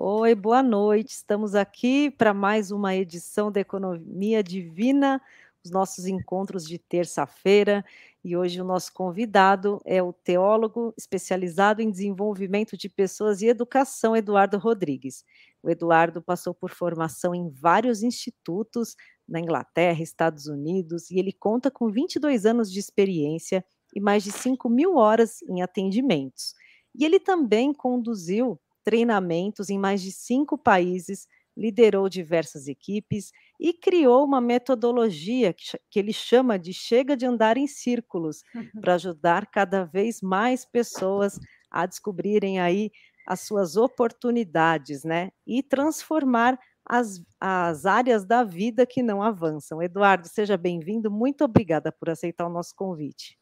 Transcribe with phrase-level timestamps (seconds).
[0.00, 1.08] Oi, boa noite.
[1.08, 5.20] Estamos aqui para mais uma edição da Economia Divina,
[5.64, 7.84] os nossos encontros de terça-feira.
[8.22, 14.16] E hoje o nosso convidado é o teólogo especializado em desenvolvimento de pessoas e educação,
[14.16, 15.24] Eduardo Rodrigues.
[15.64, 18.94] O Eduardo passou por formação em vários institutos
[19.28, 24.30] na Inglaterra, Estados Unidos, e ele conta com 22 anos de experiência e mais de
[24.30, 26.54] 5 mil horas em atendimentos.
[26.94, 33.30] E ele também conduziu treinamentos em mais de cinco países, liderou diversas equipes
[33.60, 38.42] e criou uma metodologia que, que ele chama de Chega de Andar em Círculos,
[38.80, 41.38] para ajudar cada vez mais pessoas
[41.70, 42.90] a descobrirem aí
[43.26, 45.30] as suas oportunidades, né?
[45.46, 49.82] E transformar as, as áreas da vida que não avançam.
[49.82, 51.10] Eduardo, seja bem-vindo.
[51.10, 53.38] Muito obrigada por aceitar o nosso convite.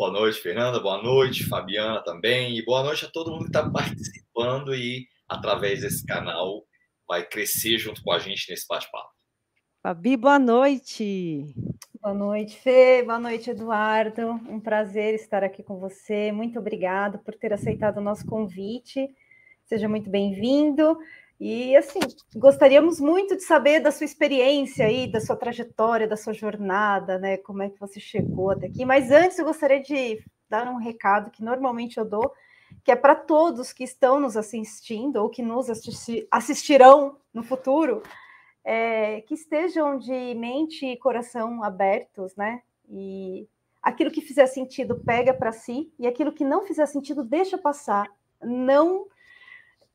[0.00, 0.80] Boa noite, Fernanda.
[0.80, 2.56] Boa noite, Fabiana também.
[2.56, 6.64] E boa noite a todo mundo que está participando e, através desse canal,
[7.06, 9.10] vai crescer junto com a gente nesse bate-papo.
[9.82, 11.54] Fabi, boa noite.
[12.00, 13.02] Boa noite, Fê.
[13.02, 14.40] Boa noite, Eduardo.
[14.48, 16.32] Um prazer estar aqui com você.
[16.32, 19.06] Muito obrigado por ter aceitado o nosso convite.
[19.66, 20.96] Seja muito bem-vindo.
[21.40, 22.00] E assim,
[22.36, 27.38] gostaríamos muito de saber da sua experiência aí, da sua trajetória, da sua jornada, né?
[27.38, 28.84] Como é que você chegou até aqui.
[28.84, 32.30] Mas antes eu gostaria de dar um recado que normalmente eu dou,
[32.84, 38.02] que é para todos que estão nos assistindo ou que nos assisti assistirão no futuro,
[38.62, 42.60] é, que estejam de mente e coração abertos, né?
[42.86, 43.48] E
[43.82, 48.12] aquilo que fizer sentido pega para si e aquilo que não fizer sentido deixa passar.
[48.42, 49.06] Não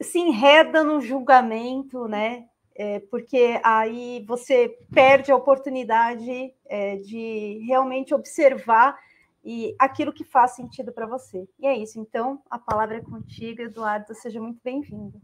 [0.01, 2.45] se enreda no julgamento, né?
[2.77, 8.97] É, porque aí você perde a oportunidade é, de realmente observar
[9.43, 11.47] e aquilo que faz sentido para você.
[11.59, 11.99] E é isso.
[11.99, 14.13] Então, a palavra é contigo, Eduardo.
[14.13, 15.21] Seja muito bem-vindo.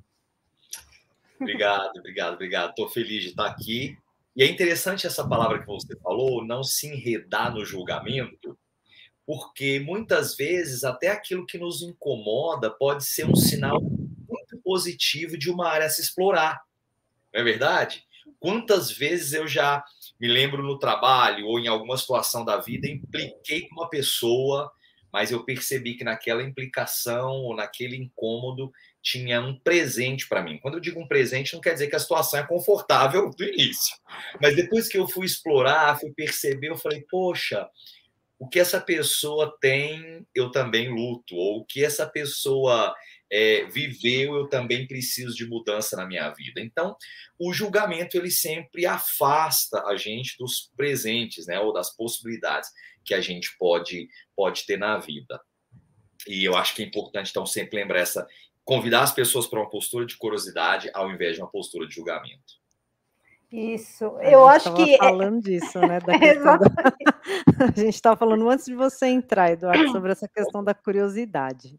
[1.39, 2.69] Obrigado, obrigado, obrigado.
[2.69, 3.97] Estou feliz de estar aqui.
[4.35, 8.57] E é interessante essa palavra que você falou, não se enredar no julgamento,
[9.25, 13.81] porque muitas vezes até aquilo que nos incomoda pode ser um sinal
[14.71, 16.61] positivo de uma área a se explorar.
[17.33, 18.05] Não é verdade?
[18.39, 19.83] Quantas vezes eu já
[20.17, 24.71] me lembro no trabalho ou em alguma situação da vida, impliquei com uma pessoa,
[25.11, 28.71] mas eu percebi que naquela implicação ou naquele incômodo
[29.01, 30.57] tinha um presente para mim.
[30.57, 33.97] Quando eu digo um presente, não quer dizer que a situação é confortável do início.
[34.41, 37.67] Mas depois que eu fui explorar, fui perceber, eu falei, poxa,
[38.39, 41.35] o que essa pessoa tem, eu também luto.
[41.35, 42.95] Ou o que essa pessoa
[43.31, 46.59] é, viveu, eu também preciso de mudança na minha vida.
[46.59, 46.95] Então,
[47.39, 52.69] o julgamento ele sempre afasta a gente dos presentes, né, ou das possibilidades
[53.05, 55.39] que a gente pode pode ter na vida.
[56.27, 58.27] E eu acho que é importante então sempre lembrar essa
[58.63, 62.61] convidar as pessoas para uma postura de curiosidade ao invés de uma postura de julgamento.
[63.51, 65.99] Isso, eu acho que é falando disso, né?
[65.99, 66.13] Da
[66.57, 67.65] da...
[67.67, 71.77] a gente estava falando antes de você entrar, Eduardo, sobre essa questão da curiosidade.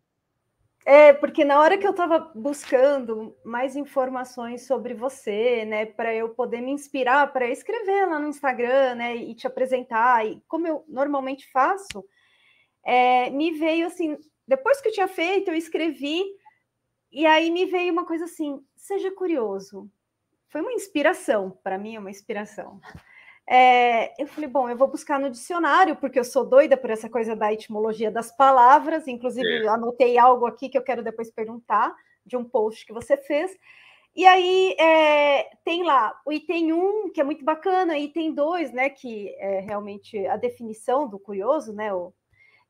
[0.85, 6.31] É, porque na hora que eu estava buscando mais informações sobre você, né, para eu
[6.31, 10.85] poder me inspirar para escrever lá no Instagram, né, e te apresentar, e como eu
[10.89, 12.05] normalmente faço,
[12.85, 16.25] é, me veio assim, depois que eu tinha feito, eu escrevi,
[17.13, 19.89] e aí me veio uma coisa assim: seja curioso.
[20.49, 22.81] Foi uma inspiração, para mim é uma inspiração.
[23.49, 27.09] É, eu falei, bom, eu vou buscar no dicionário, porque eu sou doida por essa
[27.09, 29.69] coisa da etimologia das palavras, inclusive é.
[29.69, 31.95] anotei algo aqui que eu quero depois perguntar,
[32.25, 33.51] de um post que você fez.
[34.15, 38.91] E aí é, tem lá o item 1, que é muito bacana, item 2, né?
[38.91, 41.93] Que é realmente a definição do curioso, né?
[41.95, 42.13] O,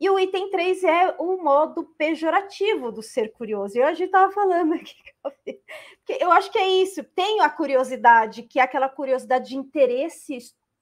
[0.01, 3.77] e o item 3 é o modo pejorativo do ser curioso.
[3.77, 4.95] E a gente estava falando aqui.
[5.23, 7.03] Porque eu acho que é isso.
[7.03, 10.39] Tenho a curiosidade, que é aquela curiosidade de interesse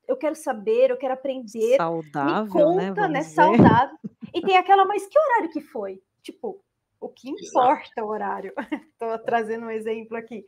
[0.06, 1.76] eu quero saber, eu quero aprender.
[1.76, 3.18] Saudável, me conta, né?
[3.18, 3.22] né?
[3.24, 3.96] Saudável.
[4.34, 6.02] E tem aquela, mas que horário que foi?
[6.22, 6.62] Tipo,
[7.00, 8.02] o que importa Exato.
[8.02, 8.52] o horário?
[8.92, 10.44] Estou trazendo um exemplo aqui.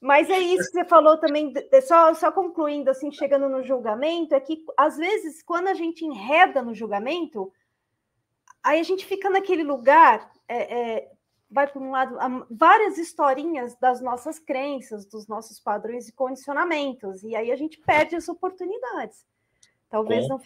[0.00, 1.50] Mas é isso que você falou também,
[1.82, 6.60] só, só concluindo, assim, chegando no julgamento, é que às vezes, quando a gente enreda
[6.60, 7.50] no julgamento,
[8.62, 11.10] aí a gente fica naquele lugar, é, é,
[11.50, 12.16] vai para um lado,
[12.50, 18.16] várias historinhas das nossas crenças, dos nossos padrões e condicionamentos, e aí a gente perde
[18.16, 19.24] as oportunidades.
[19.88, 20.40] Talvez não.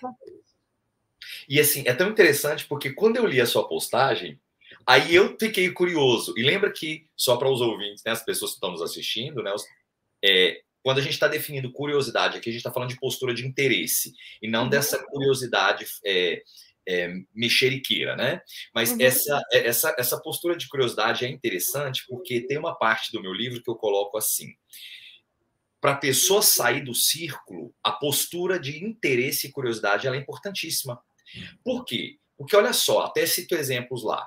[1.49, 4.39] E assim, é tão interessante porque quando eu li a sua postagem,
[4.87, 6.35] aí eu fiquei curioso.
[6.37, 9.53] E lembra que, só para os ouvintes, né, as pessoas que estão nos assistindo, né,
[9.53, 9.65] os,
[10.23, 13.47] é, quando a gente está definindo curiosidade, aqui a gente está falando de postura de
[13.47, 14.69] interesse, e não uhum.
[14.69, 16.43] dessa curiosidade é,
[16.89, 18.41] é, mexeriqueira, né?
[18.75, 19.03] Mas uhum.
[19.03, 23.63] essa, essa, essa postura de curiosidade é interessante porque tem uma parte do meu livro
[23.63, 24.55] que eu coloco assim.
[25.81, 31.01] Para a pessoa sair do círculo, a postura de interesse e curiosidade ela é importantíssima.
[31.63, 32.17] Por quê?
[32.37, 34.27] Porque olha só, até cito exemplos lá.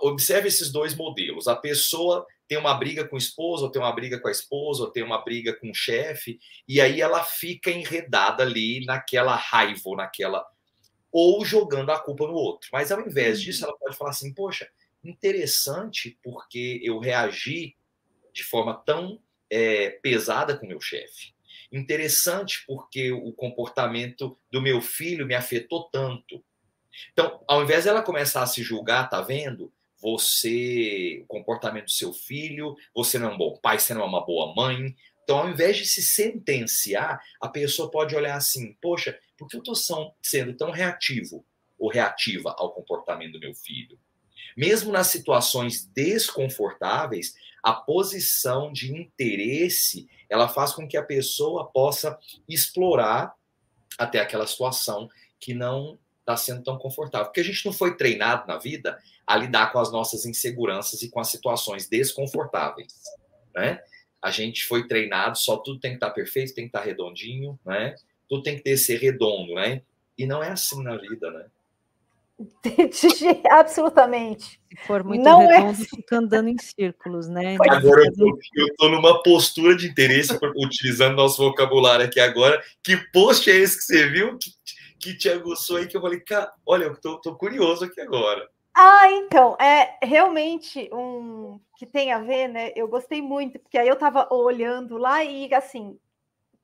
[0.00, 1.46] Observe esses dois modelos.
[1.46, 4.84] A pessoa tem uma briga com o esposo, ou tem uma briga com a esposa,
[4.84, 9.82] ou tem uma briga com o chefe, e aí ela fica enredada ali naquela raiva,
[9.84, 10.44] ou naquela.
[11.12, 12.68] Ou jogando a culpa no outro.
[12.72, 13.70] Mas ao invés disso, uhum.
[13.70, 14.68] ela pode falar assim: poxa,
[15.02, 17.76] interessante porque eu reagi
[18.32, 19.20] de forma tão
[19.50, 21.34] é, pesada com meu chefe.
[21.72, 26.44] Interessante porque o comportamento do meu filho me afetou tanto.
[27.12, 29.72] Então, ao invés dela começar a se julgar, tá vendo?
[30.00, 34.04] você, o comportamento do seu filho, você não é um bom pai, você não é
[34.04, 34.94] uma boa mãe.
[35.22, 39.62] Então, ao invés de se sentenciar, a pessoa pode olhar assim: poxa, por que eu
[39.62, 39.74] estou
[40.22, 41.44] sendo tão reativo
[41.78, 43.98] ou reativa ao comportamento do meu filho?
[44.56, 52.18] Mesmo nas situações desconfortáveis, a posição de interesse ela faz com que a pessoa possa
[52.48, 53.34] explorar
[53.98, 55.08] até aquela situação
[55.38, 57.26] que não está sendo tão confortável.
[57.26, 61.10] Porque a gente não foi treinado na vida a lidar com as nossas inseguranças e
[61.10, 62.94] com as situações desconfortáveis,
[63.54, 63.80] né?
[64.22, 66.84] A gente foi treinado, só tudo tem que estar tá perfeito, tem que estar tá
[66.84, 67.94] redondinho, né?
[68.28, 69.82] Tudo tem que ter, ser redondo, né?
[70.18, 71.46] E não é assim na vida, né?
[73.50, 74.60] Absolutamente.
[74.68, 75.84] Se for muito não é redondo, é...
[75.84, 77.56] fica andando em círculos, né?
[77.68, 82.62] Agora eu estou numa postura de interesse, utilizando nosso vocabulário aqui agora.
[82.82, 84.50] Que post é esse que você viu que,
[84.98, 85.86] que te aguçou aí?
[85.86, 88.46] Que eu falei, cara, olha, eu tô, tô curioso aqui agora.
[88.74, 92.72] Ah, então, é realmente um que tem a ver, né?
[92.76, 95.98] Eu gostei muito, porque aí eu estava olhando lá e assim,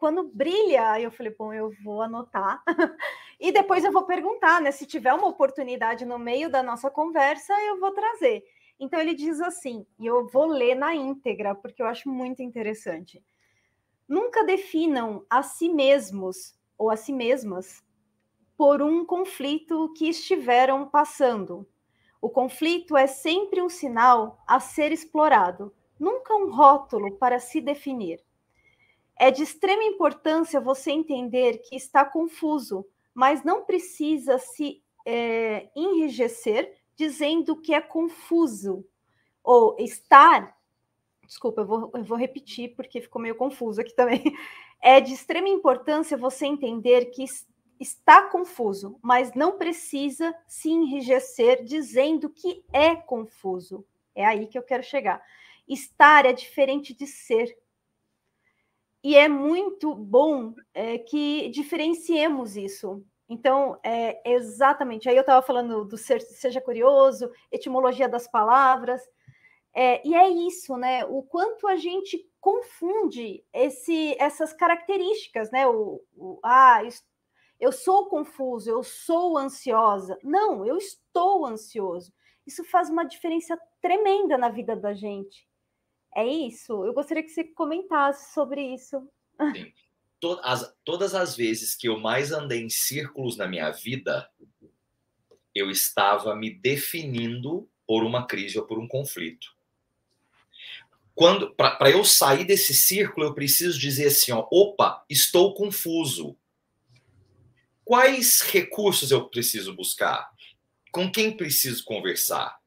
[0.03, 2.61] quando brilha, eu falei, bom, eu vou anotar.
[3.39, 4.73] e depois eu vou perguntar, né?
[4.73, 8.43] Se tiver uma oportunidade no meio da nossa conversa, eu vou trazer.
[8.81, 13.23] Então ele diz assim, e eu vou ler na íntegra, porque eu acho muito interessante.
[14.09, 17.81] Nunca definam a si mesmos ou a si mesmas
[18.57, 21.65] por um conflito que estiveram passando
[22.25, 28.21] o conflito é sempre um sinal a ser explorado, nunca um rótulo para se definir.
[29.17, 36.75] É de extrema importância você entender que está confuso, mas não precisa se é, enrijecer
[36.97, 38.85] dizendo que é confuso.
[39.45, 40.57] Ou estar.
[41.27, 44.23] Desculpa, eu vou, eu vou repetir porque ficou meio confuso aqui também.
[44.85, 47.25] É de extrema importância você entender que
[47.79, 53.85] está confuso, mas não precisa se enrijecer dizendo que é confuso.
[54.13, 55.23] É aí que eu quero chegar.
[55.69, 57.57] Estar é diferente de ser.
[59.03, 63.05] E é muito bom é, que diferenciemos isso.
[63.29, 65.09] Então, é exatamente.
[65.09, 69.03] Aí eu estava falando do ser, seja curioso, etimologia das palavras.
[69.75, 71.05] É, e é isso, né?
[71.07, 75.67] O quanto a gente confunde esse, essas características, né?
[75.67, 76.83] O, o ah,
[77.59, 80.19] eu sou confuso, eu sou ansiosa.
[80.23, 82.13] Não, eu estou ansioso.
[82.47, 85.49] Isso faz uma diferença tremenda na vida da gente.
[86.15, 86.85] É isso?
[86.85, 89.09] Eu gostaria que você comentasse sobre isso.
[89.55, 89.73] Sim.
[90.21, 94.31] Todas, todas as vezes que eu mais andei em círculos na minha vida,
[95.55, 99.49] eu estava me definindo por uma crise ou por um conflito.
[101.15, 106.37] Quando para eu sair desse círculo, eu preciso dizer assim, ó, opa, estou confuso
[107.93, 110.31] quais recursos eu preciso buscar?
[110.91, 112.59] Com quem preciso conversar?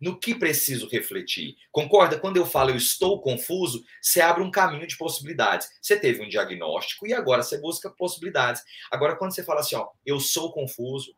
[0.00, 1.56] No que preciso refletir?
[1.70, 2.18] Concorda?
[2.18, 5.68] Quando eu falo eu estou confuso, você abre um caminho de possibilidades.
[5.82, 8.62] Você teve um diagnóstico e agora você busca possibilidades.
[8.90, 11.14] Agora, quando você fala assim, ó, eu sou confuso,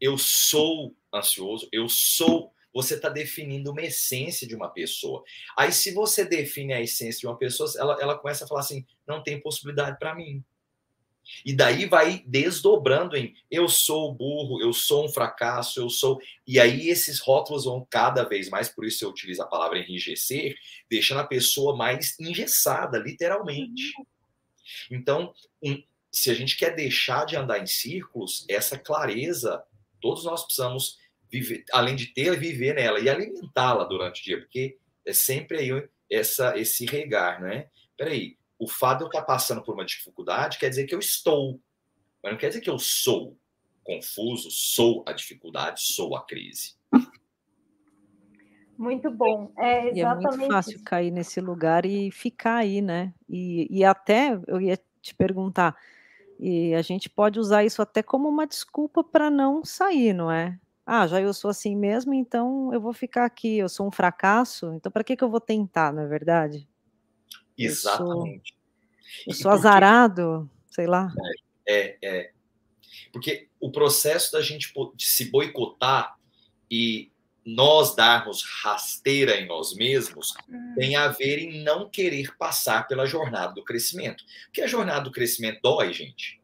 [0.00, 2.52] eu sou ansioso, eu sou.
[2.72, 5.24] Você está definindo uma essência de uma pessoa.
[5.58, 8.86] Aí, se você define a essência de uma pessoa, ela, ela começa a falar assim:
[9.04, 10.44] não tem possibilidade para mim.
[11.44, 16.20] E daí vai desdobrando em eu sou burro, eu sou um fracasso, eu sou.
[16.46, 20.56] E aí esses rótulos vão cada vez mais, por isso eu utilizo a palavra enrijecer,
[20.88, 23.92] deixando a pessoa mais engessada, literalmente.
[23.98, 24.06] Uhum.
[24.90, 29.62] Então, um, se a gente quer deixar de andar em círculos, essa clareza,
[30.00, 30.98] todos nós precisamos
[31.30, 35.88] viver, além de ter, viver nela e alimentá-la durante o dia, porque é sempre aí
[36.10, 37.68] essa, esse regar, né?
[37.96, 41.60] Peraí, o fato de eu estar passando por uma dificuldade quer dizer que eu estou,
[42.22, 43.38] mas não quer dizer que eu sou
[43.84, 46.76] confuso, sou a dificuldade, sou a crise.
[48.76, 49.52] Muito bom.
[49.58, 49.96] É, exatamente.
[49.96, 53.12] E é muito fácil cair nesse lugar e ficar aí, né?
[53.28, 55.76] E, e até eu ia te perguntar,
[56.40, 60.58] E a gente pode usar isso até como uma desculpa para não sair, não é?
[60.86, 64.74] "Ah, já eu sou assim mesmo, então eu vou ficar aqui, eu sou um fracasso,
[64.74, 66.69] então para que que eu vou tentar", não é verdade?
[67.66, 68.54] Eu sou Exatamente.
[69.26, 71.12] eu E e sou por que azarado, sei lá.
[71.68, 72.32] É, é, é.
[73.12, 76.16] Porque o processo da gente se boicotar
[76.70, 77.10] e
[77.44, 80.74] nós darmos rasteira em nós mesmos, Hum.
[80.78, 84.24] tem a ver em não querer passar pela jornada do crescimento.
[84.46, 86.40] Porque a jornada do crescimento dói, gente.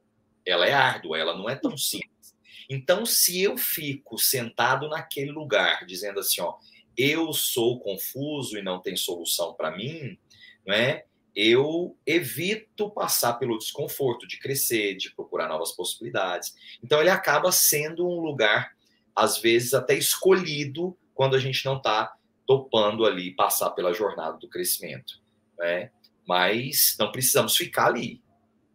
[0.46, 2.35] Ela é árdua, ela não é tão simples.
[2.70, 6.56] Então, se eu fico sentado naquele lugar, dizendo assim, ó:
[6.96, 10.18] "Eu sou confuso e não tem solução para mim",
[10.66, 11.06] não é,
[11.37, 16.55] eu evito passar pelo desconforto de crescer, de procurar novas possibilidades.
[16.83, 18.75] Então ele acaba sendo um lugar,
[19.14, 22.16] às vezes, até escolhido, quando a gente não está
[22.47, 25.21] topando ali passar pela jornada do crescimento,
[25.59, 25.90] né.
[26.26, 28.21] Mas não precisamos ficar ali,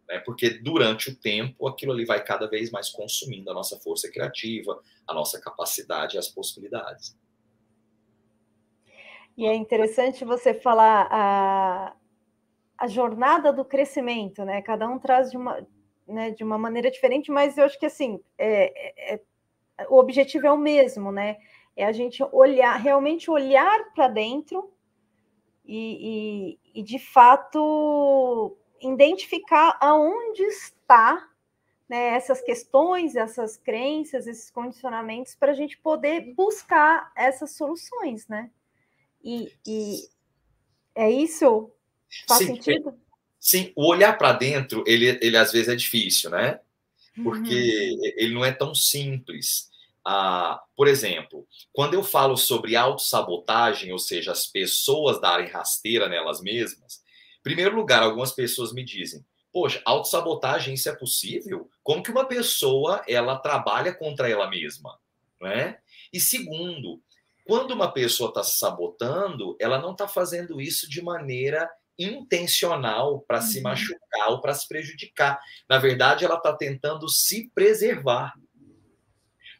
[0.08, 4.10] né, porque durante o tempo aquilo ali vai cada vez mais consumindo a nossa força
[4.10, 7.16] criativa, a nossa capacidade e as possibilidades.
[9.36, 11.94] E é interessante você falar a
[12.78, 15.66] a jornada do crescimento, né, cada um traz de uma
[16.08, 20.46] né, de uma maneira diferente, mas eu acho que assim, é é é o objetivo
[20.46, 21.38] é o mesmo, né,
[21.76, 24.72] é a gente olhar realmente olhar para dentro
[25.64, 31.28] e e e de fato identificar aonde está,
[31.88, 38.50] né, essas questões, essas crenças, esses condicionamentos pra gente poder buscar essas soluções, né.
[39.24, 40.02] E e
[40.94, 41.70] é isso?
[42.26, 42.98] Faz Sim, é sentido?
[43.40, 46.60] sim, o olhar para dentro, ele ele às vezes é difícil, né,
[47.22, 47.72] porque Uhum.
[48.18, 49.70] ele não é tão simples.
[50.06, 56.40] Ah, por exemplo, quando eu falo sobre autossabotagem, ou seja, as pessoas darem rasteira nelas
[56.42, 57.02] mesmas,
[57.42, 61.70] primeiro lugar, algumas pessoas me dizem: "Poxa, autossabotagem, isso é possível?
[61.84, 64.98] Como que uma pessoa, ela trabalha contra ela mesma?",
[65.40, 65.80] não é.
[66.12, 67.02] E segundo,
[67.44, 71.68] quando uma pessoa está se sabotando, ela não está fazendo isso de maneira
[72.02, 73.64] intencional para se Uhum.
[73.64, 75.40] machucar ou para se prejudicar.
[75.68, 78.34] Na verdade, ela está tentando se preservar.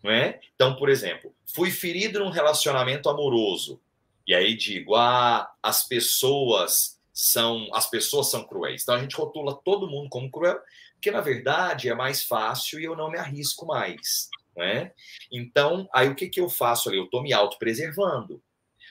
[0.03, 0.41] Não é?
[0.55, 3.81] Então, por exemplo, fui ferido num relacionamento amoroso,
[4.27, 8.83] e aí digo: "Ah, as pessoas são as pessoas são cruéis".
[8.83, 10.59] Então a gente rotula todo mundo como cruel,
[10.95, 14.93] porque na verdade é mais fácil e eu não me arrisco mais, não é.
[15.31, 16.99] Então, aí o que que eu faço ali?
[16.99, 18.43] Eu estou me autopreservando.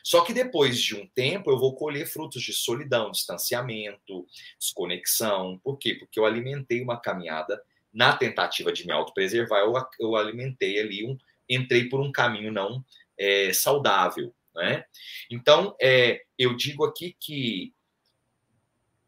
[0.04, 4.26] Só que depois de um tempo eu vou colher frutos de solidão, distanciamento,
[4.60, 5.60] desconexão.
[5.64, 5.96] Por quê?
[5.96, 7.62] Porque eu alimentei uma caminhada
[7.94, 11.18] na tentativa de me autopreservar, eu eu alimentei ali um
[11.50, 12.84] entrei por um caminho não,
[13.18, 14.86] eh, saudável, né.
[15.30, 17.74] Então, eh, eu digo aqui que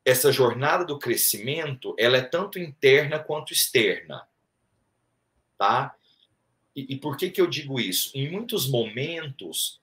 [0.05, 4.27] essa jornada do crescimento, ela é tanto interna quanto externa.
[5.57, 5.95] Tá.
[6.75, 8.11] E e por que que eu digo isso?
[8.13, 9.79] Em muitos momentos,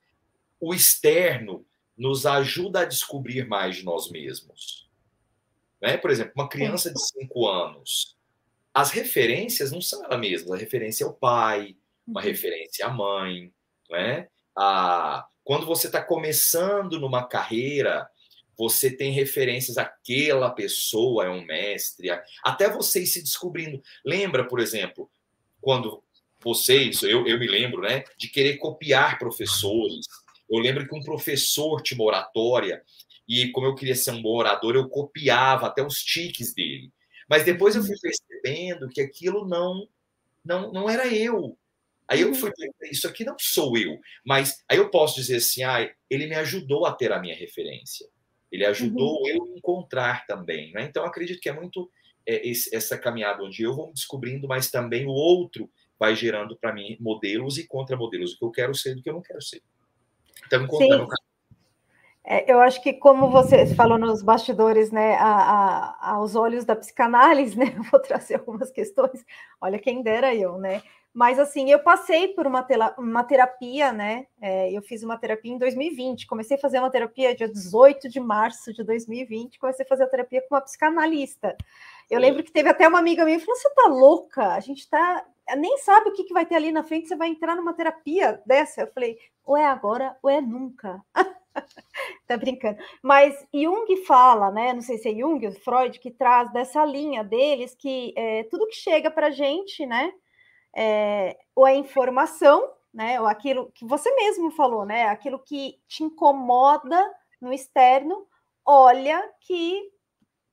[0.61, 4.89] o externo nos ajuda a descobrir mais de nós mesmos.
[5.83, 8.17] Né, por exemplo, uma criança de 5 anos,
[8.75, 11.77] as referências não são ela mesma, a referência é o pai,
[12.07, 12.27] uma Uhum.
[12.27, 13.53] referência é a mãe,
[13.89, 14.29] não é.
[14.57, 18.09] Ah, quando você está começando numa carreira,
[18.59, 23.83] você tem referências, aquela pessoa é um mestre, a até você ir se descobrindo.
[24.05, 25.11] Lembra, por exemplo,
[25.61, 26.03] quando
[26.43, 30.07] vocês eu eu me lembro, né, de querer copiar professores.
[30.51, 32.83] Eu lembro que um professor tinha uma oratória,
[33.29, 36.93] e como eu queria ser um bom orador, eu copiava até os tiques dele.
[37.29, 38.01] Mas depois eu fui Uhum.
[38.01, 39.89] percebendo que aquilo não
[40.45, 41.59] não não era eu.
[42.09, 42.51] Aí eu Uhum.
[42.51, 42.53] fui
[42.93, 43.99] "Isso aqui não sou eu".
[44.27, 48.09] Mas aí eu posso dizer assim: "Ai, ele me ajudou a ter a minha referência.
[48.53, 49.21] Ele Uhum.
[49.21, 50.85] ajudou eu me encontrar também", né.
[50.85, 51.91] Então eu acredito que é muito,
[52.27, 56.57] eh, esse essa caminhada onde eu vou me descobrindo, mas também o outro vai gerando
[56.59, 59.23] para mim modelos e contramodelos, o que eu quero ser e do que eu não
[59.23, 59.63] quero ser.
[60.79, 60.89] Sim.
[60.91, 61.09] caminho.
[62.25, 66.77] É, eu acho que como você falou nos bastidores, né, a a aos olhos da
[66.77, 69.25] psicanálise, né, eu vou trazer algumas questões,
[69.61, 70.83] olha quem dera eu, né.
[71.13, 75.53] Mas assim, eu passei por uma tela uma terapia, né, eh, eu fiz uma terapia
[75.53, 79.89] em 2020, comecei a fazer uma terapia dia 18 de março de 2020, comecei a
[79.89, 81.57] fazer a terapia com uma psicanalista.
[82.11, 84.49] Eu lembro que teve até uma amiga minha que falou: "Você tá louca?
[84.55, 85.25] A gente tá
[85.57, 88.41] nem sabe o que que vai ter ali na frente, você vai entrar numa terapia
[88.47, 88.83] dessa?".
[88.83, 91.03] Eu falei: "Ou é agora ou é nunca".
[92.29, 92.79] Tá brincando.
[93.03, 97.25] Mas Jung fala, né, não sei se é Jung ou Freud, que traz dessa linha
[97.25, 100.13] deles que, eh, tudo que chega pra gente, né,
[100.77, 102.63] eh, ou é informação,
[102.95, 106.99] né, ou aquilo que você mesmo falou, né, aquilo que te incomoda
[107.41, 108.27] no externo,
[108.67, 109.83] olha que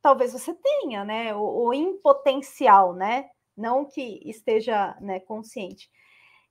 [0.01, 1.35] talvez você tenha, né?
[1.35, 3.29] Ou, em potencial, né?
[3.57, 5.89] Não que esteja né, consciente.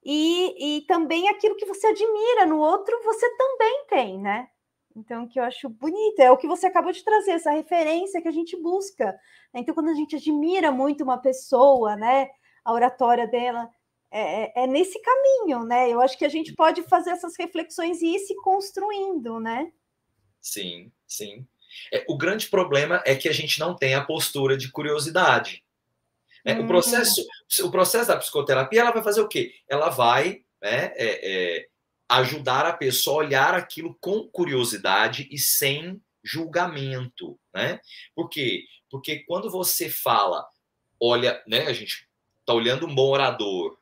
[0.04, 4.48] E, e também aquilo que você admira no outro, você também tem, né?
[4.94, 8.28] Então, que eu acho bonito, é o que você acabou de trazer, essa referência que
[8.28, 9.14] a gente busca.
[9.52, 12.30] Então, quando a gente admira muito uma pessoa, né,
[12.64, 13.68] a oratória dela,
[14.10, 15.90] é, é, é nesse caminho, né?
[15.90, 19.70] Eu acho que a gente pode fazer essas reflexões e ir se construindo, né?
[20.40, 21.46] Sim, sim.
[21.92, 25.65] É, o grande problema é que a gente não tem a postura de curiosidade.
[26.46, 26.60] Né?
[26.60, 27.26] O, processo,
[27.64, 29.52] o processo da psicoterapia, ela vai fazer o quê?
[29.68, 31.66] Ela vai né, é, é,
[32.08, 37.80] ajudar a pessoa a olhar aquilo com curiosidade e sem julgamento, né?
[38.14, 38.64] Por quê?
[38.88, 40.46] Porque quando você fala,
[41.00, 42.08] olha, né, a gente
[42.44, 43.76] tá olhando um bom orador,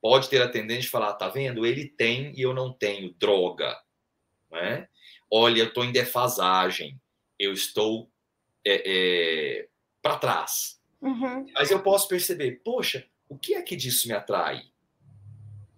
[0.00, 1.66] pode ter a tendência de falar, tá vendo?
[1.66, 3.78] Ele tem e eu não tenho, droga,
[4.50, 4.88] né?
[5.30, 6.98] Olha, eu estou em defasagem,
[7.38, 8.10] eu estou
[8.66, 9.68] é, é,
[10.00, 10.77] para trás.
[11.00, 11.46] Uhum.
[11.54, 14.62] Mas eu posso perceber, poxa, o que é que disso me atrai?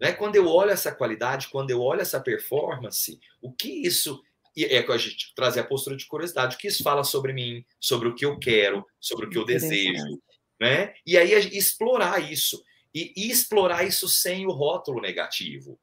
[0.00, 0.12] Né?
[0.12, 4.22] Quando eu olho essa qualidade, quando eu olho essa performance, o que isso
[4.56, 7.64] é que a gente trazer a postura de curiosidade, o que isso fala sobre mim,
[7.78, 10.20] sobre o que eu quero, sobre o que eu desejo,
[10.58, 10.92] né?
[11.06, 12.62] E aí explorar isso
[12.94, 15.78] e, e explorar isso sem o rótulo negativo.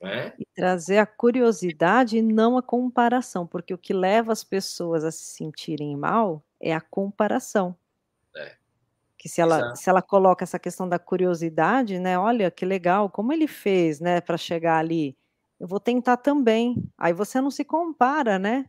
[0.00, 0.34] Né?
[0.38, 5.10] E trazer a curiosidade e não a comparação, porque o que leva as pessoas a
[5.10, 7.76] se sentirem mal é a comparação.
[9.24, 12.18] Que se ela, se ela coloca essa questão da curiosidade, né?
[12.18, 15.16] Olha que legal, como ele fez, né, para chegar ali.
[15.58, 16.76] Eu vou tentar também.
[16.98, 18.66] Aí você não se compara, né?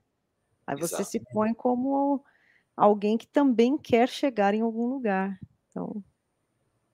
[0.66, 1.10] Aí você Exato.
[1.10, 2.24] se põe como
[2.78, 5.38] alguém que também quer chegar em algum lugar.
[5.70, 6.02] Então,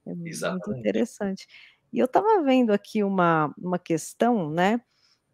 [0.06, 0.66] é Exatamente.
[0.66, 1.46] muito interessante.
[1.92, 4.80] E eu estava vendo aqui uma, uma questão, né,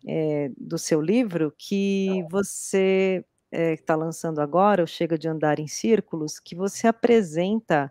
[0.06, 5.58] é, do seu livro, que você está eh, é, lançando agora, o Chega de Andar
[5.58, 7.90] em Círculos, que você apresenta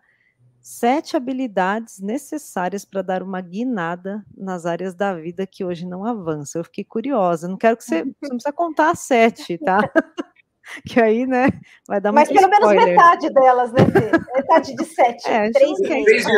[0.68, 6.60] sete habilidades necessárias para dar uma guinada nas áreas da vida que hoje não avançam.
[6.60, 9.80] Eu fiquei curiosa, não quero que você, você não precisa contar as sete, tá?
[10.86, 11.48] que aí, né,
[11.88, 12.60] vai dar Mas pelo spoiler.
[12.60, 14.12] menos metade delas, né, Fê?
[14.36, 15.24] Metade de sete.
[15.32, 16.32] É, 3,5.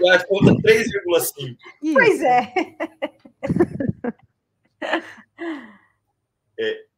[0.00, 0.18] Né?
[0.28, 1.56] conta 3,5.
[1.94, 2.52] Pois é.
[6.58, 6.91] é.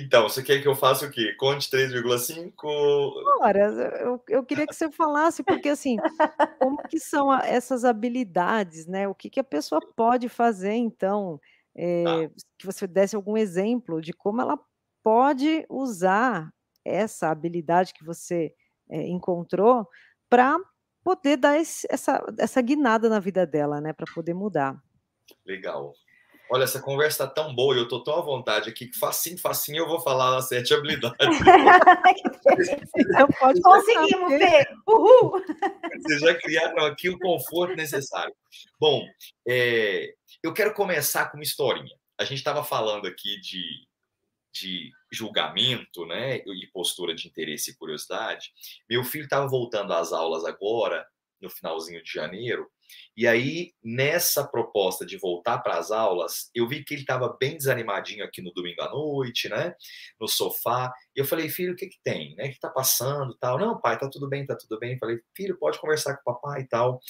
[0.00, 1.34] Então, você quer que eu faça o quê?
[1.34, 2.52] Conte 3,5?
[3.40, 3.58] Ora,
[4.00, 5.96] eu, eu queria que você falasse, porque assim,
[6.60, 9.08] como que são essas habilidades, né?
[9.08, 11.40] O que, que a pessoa pode fazer, então?
[11.74, 12.34] É, tá.
[12.58, 14.58] Que você desse algum exemplo de como ela
[15.02, 16.52] pode usar
[16.84, 18.54] essa habilidade que você
[18.88, 19.86] é, encontrou
[20.28, 20.56] para
[21.02, 23.92] poder dar esse, essa, essa guinada na vida dela, né?
[23.92, 24.80] Para poder mudar.
[25.44, 25.92] Legal.
[26.50, 29.38] Olha, essa conversa tá tão boa e eu tô tão à vontade aqui que facinho,
[29.38, 31.18] facinho eu vou falar as sete habilidades.
[32.96, 34.66] então pode Conseguimos, Fê!
[34.86, 35.42] Uhul!
[36.00, 38.34] Vocês já criaram aqui o conforto necessário.
[38.80, 39.04] Bom,
[39.46, 41.94] é, eu quero começar com uma historinha.
[42.18, 43.64] A gente estava falando aqui de,
[44.52, 48.52] de julgamento, né, e postura de interesse e curiosidade.
[48.88, 51.06] Meu filho estava voltando às aulas agora,
[51.40, 52.68] no finalzinho de janeiro,
[53.16, 57.56] e aí, nessa proposta de voltar para as aulas, eu vi que ele estava bem
[57.56, 59.74] desanimadinho aqui no domingo à noite, né?
[60.20, 60.92] No sofá.
[61.16, 62.34] E eu falei, filho, o que que tem?
[62.36, 62.44] Né?
[62.44, 63.36] O que está passando?
[63.38, 63.58] Tal.
[63.58, 64.92] Não, pai, tá tudo bem, tá tudo bem.
[64.92, 67.00] Eu falei, filho, pode conversar com o papai e tal.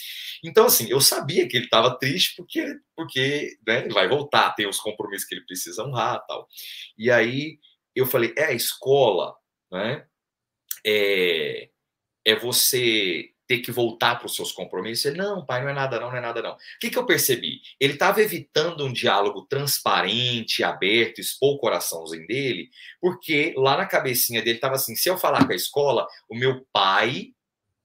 [0.43, 4.67] Então, assim, eu sabia que ele estava triste porque, porque né, ele vai voltar, tem
[4.67, 6.49] os compromissos que ele precisa honrar tal.
[6.97, 7.59] E aí,
[7.95, 9.35] eu falei, é a escola,
[9.71, 10.07] né?
[10.87, 11.69] É,
[12.25, 15.07] é você ter que voltar para os seus compromissos.
[15.07, 16.53] Ele, não, pai, não é nada não, não é nada não.
[16.53, 17.63] O que, que eu percebi?
[17.81, 22.69] Ele estava evitando um diálogo transparente, aberto, expor o coraçãozinho dele,
[23.01, 26.65] porque lá na cabecinha dele estava assim, se eu falar com a escola, o meu
[26.71, 27.33] pai,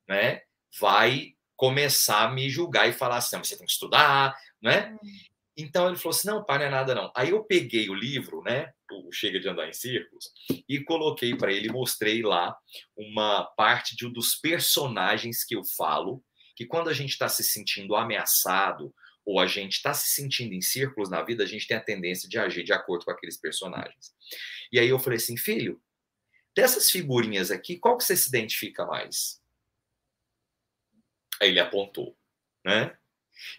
[0.08, 0.42] né,
[0.80, 4.98] vai começar a me julgar e falar assim, você tem que estudar, né?
[5.02, 5.08] Hum.
[5.56, 7.12] Então ele falou assim: não, pai, não é nada não.
[7.16, 8.74] Aí eu peguei o livro, né?
[9.12, 10.32] Chega de Andar em Círculos,
[10.68, 12.56] e coloquei para ele, mostrei lá
[12.96, 16.24] uma parte de um dos personagens que eu falo,
[16.56, 18.94] que quando a gente está se sentindo ameaçado
[19.26, 22.28] ou a gente está se sentindo em círculos na vida, a gente tem a tendência
[22.28, 24.14] de agir de acordo com aqueles personagens.
[24.72, 25.82] E aí eu falei assim, filho,
[26.56, 29.42] dessas figurinhas aqui, qual que você se identifica mais?
[31.42, 32.18] Aí ele apontou,
[32.66, 32.96] né?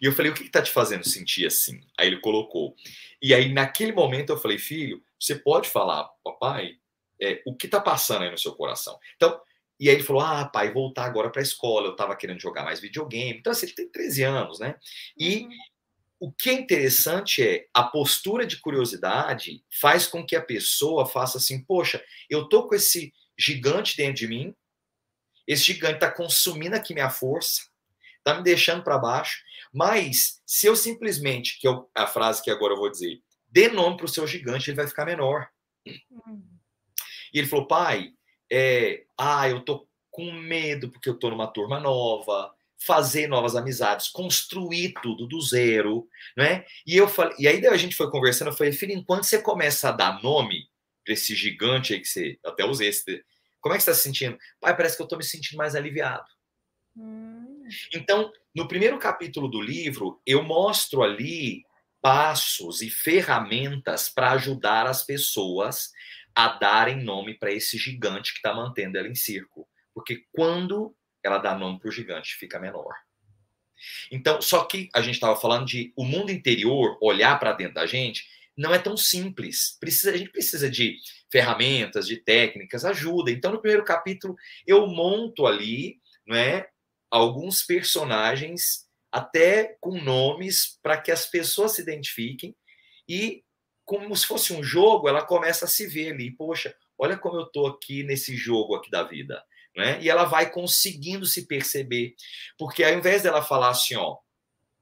[0.00, 1.80] E eu falei, o que está te fazendo sentir assim?
[1.98, 2.76] Aí ele colocou.
[3.20, 6.76] E aí, naquele momento, eu falei, filho, você pode falar, papai,
[7.20, 8.98] é, o que está passando aí no seu coração?
[9.16, 9.40] Então,
[9.78, 12.64] e aí ele falou, ah, pai, voltar agora para a escola, eu estava querendo jogar
[12.64, 13.38] mais videogame.
[13.38, 14.76] Então, assim, ele tem 13 anos, né?
[15.18, 15.48] E uhum.
[16.20, 21.38] o que é interessante é a postura de curiosidade faz com que a pessoa faça
[21.38, 24.54] assim, poxa, eu tô com esse gigante dentro de mim.
[25.46, 27.62] Esse gigante está consumindo aqui minha força,
[28.18, 29.42] está me deixando para baixo.
[29.72, 33.20] Mas se eu simplesmente, que é a frase que agora eu vou dizer,
[33.54, 35.48] dê nome para o seu gigante, ele vai ficar menor.
[35.86, 36.42] Uhum.
[37.32, 38.10] E ele falou, pai,
[38.50, 42.52] é, ah, eu tô com medo porque eu tô numa turma nova,
[42.84, 46.64] fazer novas amizades, construir tudo do zero, né?
[46.84, 49.88] E eu falei, e aí a gente foi conversando, eu falei, filho, enquanto você começa
[49.88, 50.68] a dar nome
[51.04, 53.24] para esse gigante aí que você até usei esse,
[53.60, 54.36] como é que você está se sentindo?
[54.60, 56.26] Pai, parece que eu estou me sentindo mais aliviado.
[56.96, 57.62] Hum.
[57.92, 61.64] Então, no primeiro capítulo do livro, eu mostro ali
[62.04, 65.90] passos e ferramentas para ajudar as pessoas
[66.34, 69.66] a darem nome para esse gigante que está mantendo ela em círculo.
[69.94, 72.92] Porque quando ela dá nome para o gigante, fica menor.
[74.12, 77.86] Então, só que a gente estava falando de o mundo interior olhar para dentro da
[77.86, 79.78] gente não é tão simples.
[79.80, 80.98] Precisa, a gente precisa de
[81.32, 83.30] ferramentas, de técnicas, ajuda.
[83.30, 84.36] Então, no primeiro capítulo,
[84.66, 86.68] eu monto ali, não é,
[87.10, 88.83] alguns personagens
[89.14, 92.54] até com nomes para que as pessoas se identifiquem
[93.08, 93.44] e
[93.84, 97.46] como se fosse um jogo, ela começa a se ver ali, poxa, olha como eu
[97.46, 99.42] tô aqui nesse jogo aqui da vida
[99.76, 100.00] né?
[100.00, 102.14] E ela vai conseguindo se perceber,
[102.56, 104.18] porque ao invés dela falar assim, ó,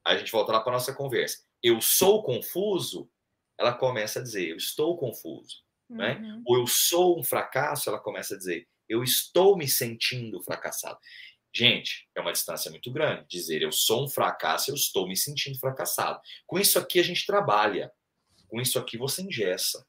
[0.05, 3.11] a gente volta lá para nossa conversa, eu sou confuso,
[3.59, 6.15] ela começa a dizer, eu estou confuso, né?
[6.15, 6.21] uhum.
[6.21, 6.43] né?
[6.47, 10.99] Ou eu sou um fracasso, ela começa a dizer, eu estou me sentindo fracassado.
[11.55, 15.59] Gente, é uma distância muito grande dizer eu sou um fracasso, eu estou me sentindo
[15.59, 16.21] fracassado.
[16.47, 17.93] Com isso aqui a gente trabalha,
[18.49, 19.87] com isso aqui você ingessa.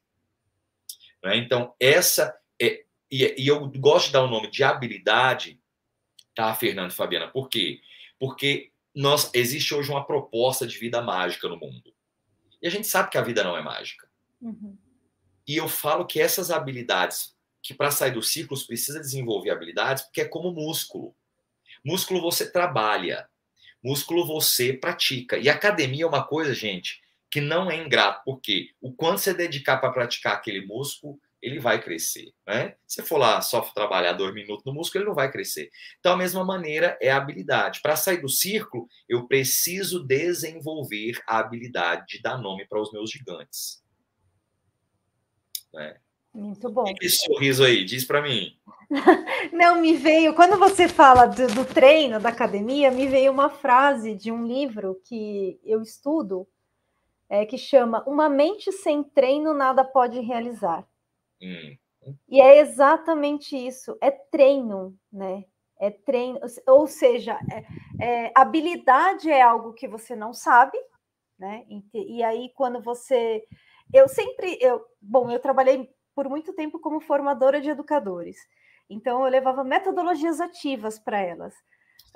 [1.22, 1.36] Né?
[1.36, 5.60] Então, essa é e, e eu gosto de dar o nome de habilidade,
[6.34, 7.28] tá, Fernando e Fabiana?
[7.28, 7.80] Por quê?
[8.18, 11.94] Porque nós, existe hoje uma proposta de vida mágica no mundo.
[12.60, 14.08] E a gente sabe que a vida não é mágica.
[14.40, 14.76] Uhum.
[15.46, 20.22] E eu falo que essas habilidades, que para sair dos ciclos precisa desenvolver habilidades, porque
[20.22, 21.14] é como músculo.
[21.84, 23.28] Músculo você trabalha,
[23.82, 25.36] músculo você pratica.
[25.36, 29.78] E academia é uma coisa, gente, que não é ingrato, porque o quanto você dedicar
[29.78, 32.32] para praticar aquele músculo ele vai crescer.
[32.46, 32.74] Né?
[32.86, 35.70] Se for lá só trabalhar dois minutos no músculo, ele não vai crescer.
[36.00, 37.82] Então, a mesma maneira é a habilidade.
[37.82, 43.10] Para sair do círculo, eu preciso desenvolver a habilidade de dar nome para os meus
[43.10, 43.84] gigantes.
[45.72, 46.00] Né?
[46.34, 46.88] Muito bom.
[46.88, 48.58] E que sorriso aí, diz para mim.
[49.52, 54.14] Não, me veio, quando você fala do, do, treino, da academia, me veio uma frase
[54.14, 56.46] de um livro que eu estudo,
[57.28, 60.86] é, que chama Uma mente sem treino nada pode realizar.
[61.40, 61.76] Hum.
[62.28, 65.44] E é exatamente isso, é treino, né?
[65.78, 67.64] É treino, ou seja, é,
[68.04, 70.78] é, habilidade é algo que você não sabe,
[71.38, 71.64] né?
[71.68, 73.44] E, e aí quando você,
[73.92, 78.36] eu sempre, eu, bom, eu trabalhei por muito tempo como formadora de educadores,
[78.88, 81.54] então eu levava metodologias ativas para elas.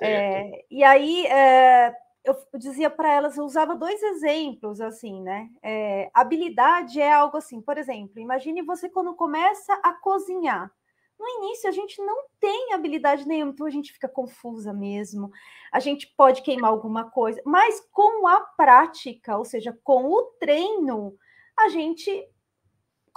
[0.01, 5.49] É, e aí é, eu dizia para elas, eu usava dois exemplos, assim, né?
[5.61, 10.71] É, habilidade é algo assim, por exemplo, imagine você quando começa a cozinhar.
[11.19, 15.29] No início, a gente não tem habilidade nenhuma, então a gente fica confusa mesmo.
[15.69, 21.13] A gente pode queimar alguma coisa, mas com a prática, ou seja, com o treino,
[21.57, 22.25] a gente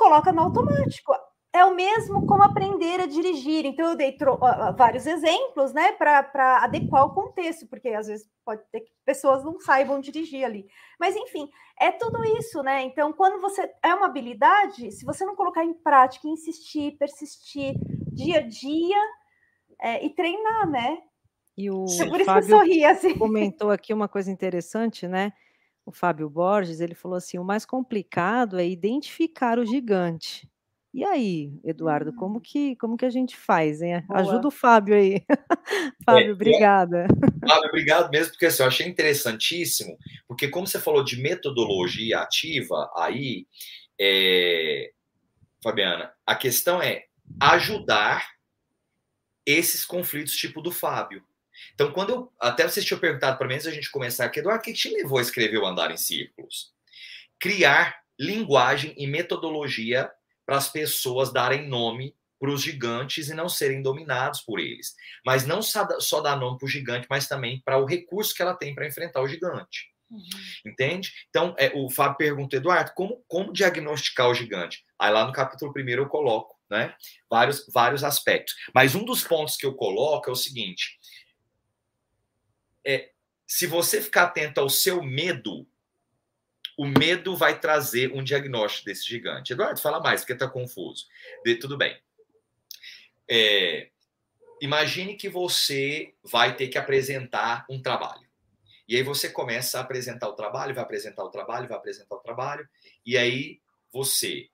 [0.02, 1.12] coloca no automático
[1.54, 3.66] é o mesmo como aprender a dirigir.
[3.66, 4.16] Então, eu dei
[4.76, 9.60] vários exemplos, né, para adequar o contexto, porque às vezes pode ter que pessoas não
[9.60, 10.66] saibam dirigir ali.
[10.98, 12.82] Mas, enfim, é tudo isso, né?
[12.82, 17.74] Então, quando você é uma habilidade, se você não colocar em prática, insistir, persistir
[18.12, 18.98] dia a dia
[19.80, 20.98] é, e treinar, né?
[21.56, 23.18] E o por isso Fábio que eu sorri, assim.
[23.18, 25.32] comentou aqui uma coisa interessante, né?
[25.84, 30.48] O Fábio Borges, ele falou assim: o mais complicado é identificar o gigante.
[30.94, 32.40] E aí, Eduardo, como hum.
[32.40, 34.02] que, como que a gente faz, hein?
[34.06, 34.20] Boa.
[34.20, 35.22] Ajuda o Fábio aí.
[36.04, 37.06] Fábio, é, obrigada.
[37.48, 39.96] Fábio, obrigado mesmo, porque assim, eu achei interessantíssimo,
[40.28, 43.46] porque como você falou de metodologia ativa aí,
[43.98, 44.90] é,
[45.62, 47.04] Fabiana, a questão é
[47.40, 48.28] ajudar
[49.46, 51.24] esses conflitos tipo do Fábio.
[51.74, 52.32] Então, quando eu.
[52.40, 54.88] Até vocês tinham perguntado para mim antes da gente começar aqui, Eduardo, o que te
[54.88, 56.72] levou a escrever o Andar em Círculos?
[57.38, 60.10] Criar linguagem e metodologia
[60.46, 64.94] para as pessoas darem nome para os gigantes e não serem dominados por eles.
[65.24, 68.54] Mas não só dar nome para o gigante, mas também para o recurso que ela
[68.54, 69.92] tem para enfrentar o gigante.
[70.10, 70.28] Uhum.
[70.66, 71.12] Entende?
[71.30, 74.84] Então, é, o Fábio pergunta, Eduardo, como, como diagnosticar o gigante?
[74.98, 76.94] Aí lá no capítulo primeiro eu coloco né,
[77.30, 78.54] vários, vários aspectos.
[78.74, 80.98] Mas um dos pontos que eu coloco é o seguinte:
[82.84, 83.10] é,
[83.46, 85.66] se você ficar atento ao seu medo,
[86.78, 89.52] o medo vai trazer um diagnóstico desse gigante.
[89.52, 91.06] Eduardo, fala mais, porque está confuso.
[91.44, 92.00] De, tudo bem.
[93.28, 93.90] é,
[94.60, 98.26] imagine que você vai ter que apresentar um trabalho.
[98.88, 102.20] E aí você começa a apresentar o trabalho, vai apresentar o trabalho, vai apresentar o
[102.20, 102.68] trabalho,
[103.04, 103.60] e aí
[103.92, 104.48] você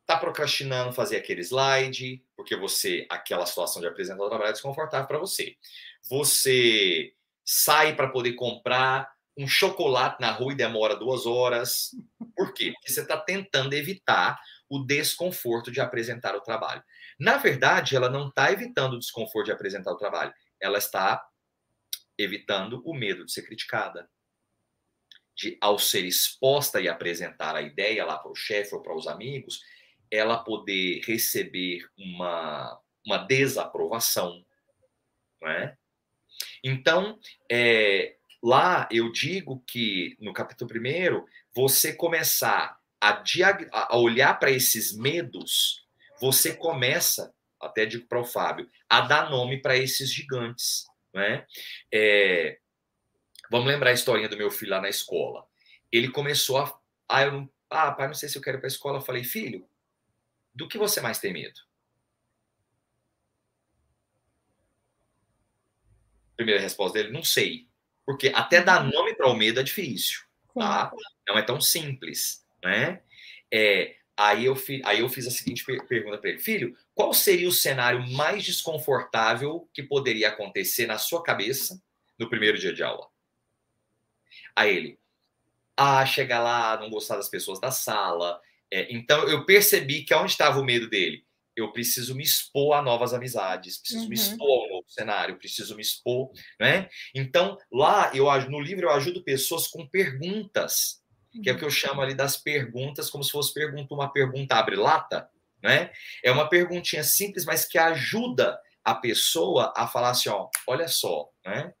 [0.00, 5.06] está procrastinando fazer aquele slide, porque você, aquela situação de apresentar o trabalho é desconfortável
[5.06, 5.56] para você.
[6.08, 7.14] Você
[7.44, 11.90] sai para poder comprar um chocolate na rua e demora duas horas.
[12.36, 12.72] Por quê?
[12.72, 16.82] Porque você está tentando evitar o desconforto de apresentar o trabalho.
[17.18, 21.22] Na verdade, ela não está evitando o desconforto de apresentar o trabalho, ela está
[22.16, 24.08] evitando o medo de ser criticada.
[25.34, 29.06] De, ao ser exposta e apresentar a ideia lá para o chefe ou para os
[29.06, 29.60] amigos,
[30.10, 34.44] ela poder receber uma, uma desaprovação.
[35.44, 35.76] É?
[36.62, 37.18] Então,
[37.50, 43.22] é, lá eu digo que, no capítulo primeiro, você começar a,
[43.72, 45.86] a olhar para esses medos,
[46.20, 50.86] você começa, até digo para o Fábio, a dar nome para esses gigantes.
[51.12, 51.44] Né?
[51.92, 52.58] É,
[53.50, 55.44] vamos lembrar a historinha do meu filho lá na escola.
[55.90, 56.80] Ele começou a.
[57.08, 58.98] Ah, eu não, ah pai, não sei se eu quero ir para a escola.
[58.98, 59.68] Eu falei, filho,
[60.54, 61.60] do que você mais tem medo?
[66.36, 67.66] Primeira resposta dele, não sei.
[68.04, 68.90] Porque até dar uhum.
[68.90, 70.20] nome para o medo é difícil,
[70.54, 70.92] tá?
[71.26, 73.00] Não é tão simples, né?
[73.52, 77.48] É, aí, eu fi, aí eu fiz a seguinte pergunta para ele: Filho, qual seria
[77.48, 81.80] o cenário mais desconfortável que poderia acontecer na sua cabeça
[82.18, 83.06] no primeiro dia de aula?
[84.56, 84.98] Aí ele,
[85.76, 88.40] ah, chegar lá, não gostar das pessoas da sala,
[88.72, 91.24] é, então eu percebi que onde estava o medo dele?
[91.56, 94.08] Eu preciso me expor a novas amizades, preciso uhum.
[94.08, 96.88] me expor ao novo cenário, preciso me expor, né?
[97.14, 101.02] Então lá eu no livro eu ajudo pessoas com perguntas,
[101.42, 101.74] que é o que eu uhum.
[101.74, 105.28] chamo ali das perguntas, como se fosse pergunta uma pergunta abre lata,
[105.62, 105.90] né?
[106.22, 111.28] É uma perguntinha simples, mas que ajuda a pessoa a falar assim, ó, olha só,
[111.44, 111.72] né?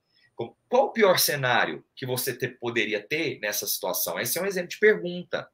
[0.68, 4.18] Qual o pior cenário que você ter, poderia ter nessa situação?
[4.18, 5.48] Esse é um exemplo de pergunta.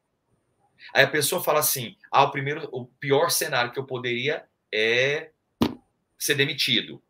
[0.92, 5.30] Aí a pessoa fala assim: ah, o primeiro, o pior cenário que eu poderia é
[6.18, 7.02] ser demitido.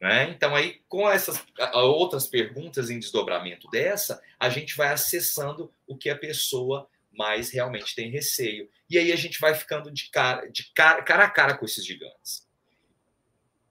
[0.00, 0.30] Né?
[0.30, 1.44] Então, aí, com essas
[1.74, 7.96] outras perguntas em desdobramento dessa, a gente vai acessando o que a pessoa mais realmente
[7.96, 8.70] tem receio.
[8.88, 11.84] E aí a gente vai ficando de cara, de cara, cara a cara com esses
[11.84, 12.46] gigantes.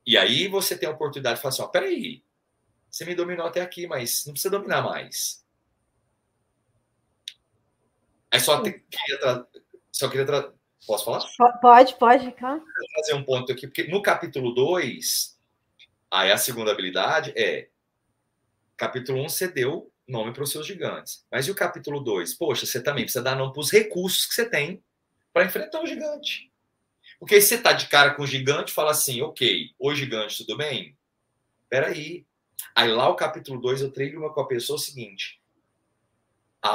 [0.05, 2.23] E aí você tem a oportunidade de falar assim: ó, peraí,
[2.91, 5.45] você me dominou até aqui, mas não precisa dominar mais.
[8.31, 9.47] Aí só te, queria tra...
[9.91, 10.53] só queria tra...
[10.85, 11.25] Posso falar?
[11.61, 12.59] Pode, pode, cara.
[12.59, 15.37] Vou fazer um ponto aqui, porque no capítulo 2,
[16.11, 17.69] aí a segunda habilidade é
[18.77, 21.25] capítulo 1 um, você deu nome para os seus gigantes.
[21.31, 22.35] Mas e o capítulo 2?
[22.35, 24.81] Poxa, você também precisa dar nome para os recursos que você tem
[25.33, 26.51] para enfrentar o gigante.
[27.19, 30.57] Porque se você está de cara com o gigante, fala assim, ok, o gigante, tudo
[30.57, 30.95] bem?
[31.69, 32.25] Peraí.
[32.75, 35.41] Aí lá o capítulo 2 eu treino uma com a pessoa o seguinte,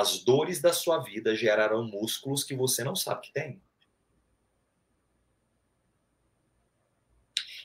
[0.01, 3.61] as dores da sua vida gerarão músculos que você não sabe que tem.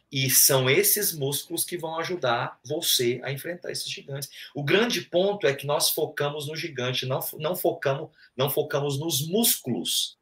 [0.10, 4.30] E são esses músculos que vão ajudar você a enfrentar esses gigantes.
[4.56, 9.28] O grande ponto é que nós focamos no gigante, não, não, focamos, não focamos nos
[9.28, 10.18] músculos.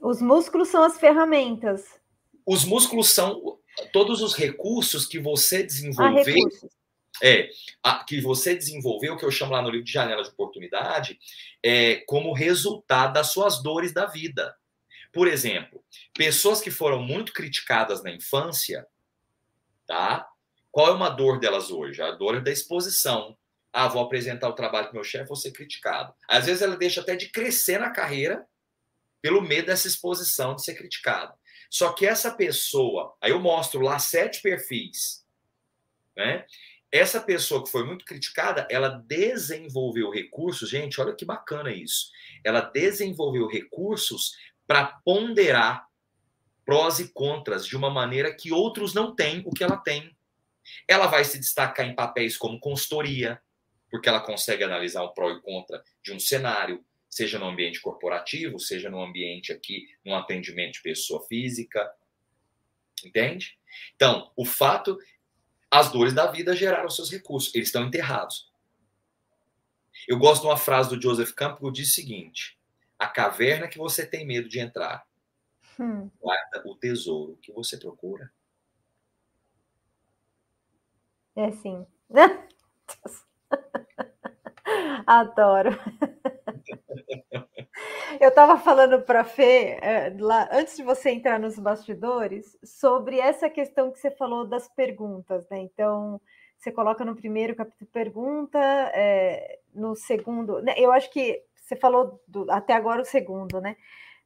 [0.00, 1.84] Os músculos são as ferramentas.
[2.46, 3.58] Os músculos são
[3.92, 6.34] todos os recursos que você desenvolveu
[7.22, 7.48] é,
[7.82, 11.18] a, que você desenvolveu, que eu chamo lá no livro de janela de oportunidade,
[11.62, 14.56] é, como resultado das suas dores da vida.
[15.12, 18.86] Por exemplo, pessoas que foram muito criticadas na infância,
[19.86, 20.28] tá?
[20.72, 22.02] Qual é uma dor delas hoje?
[22.02, 23.36] A dor da exposição.
[23.72, 26.12] Ah, vou apresentar o trabalho para meu chefe, vou ser criticado.
[26.28, 28.44] Às vezes ela deixa até de crescer na carreira
[29.22, 31.32] pelo medo dessa exposição de ser criticado.
[31.70, 35.24] Só que essa pessoa, aí eu mostro lá sete perfis,
[36.16, 36.44] né?
[36.94, 42.12] Essa pessoa que foi muito criticada, ela desenvolveu recursos, gente, olha que bacana isso.
[42.44, 45.88] Ela desenvolveu recursos para ponderar
[46.64, 50.16] prós e contras de uma maneira que outros não têm o que ela tem.
[50.86, 53.42] Ela vai se destacar em papéis como consultoria,
[53.90, 58.60] porque ela consegue analisar o pró e contra de um cenário, seja no ambiente corporativo,
[58.60, 61.90] seja no ambiente aqui, no atendimento de pessoa física.
[63.04, 63.58] Entende?
[63.96, 64.96] Então, o fato
[65.74, 68.48] as dores da vida geraram seus recursos, eles estão enterrados.
[70.06, 72.56] Eu gosto de uma frase do Joseph Campbell que diz o seguinte:
[72.96, 75.04] a caverna que você tem medo de entrar
[75.80, 76.08] hum.
[76.20, 78.32] guarda o tesouro que você procura.
[81.34, 81.84] É sim.
[85.06, 85.70] Adoro.
[88.20, 93.18] Eu estava falando para a Fê, é, lá, antes de você entrar nos bastidores, sobre
[93.18, 95.58] essa questão que você falou das perguntas, né?
[95.58, 96.20] Então,
[96.56, 98.58] você coloca no primeiro capítulo pergunta,
[98.94, 100.62] é, no segundo.
[100.62, 100.74] Né?
[100.76, 103.76] Eu acho que você falou do, até agora o segundo, né?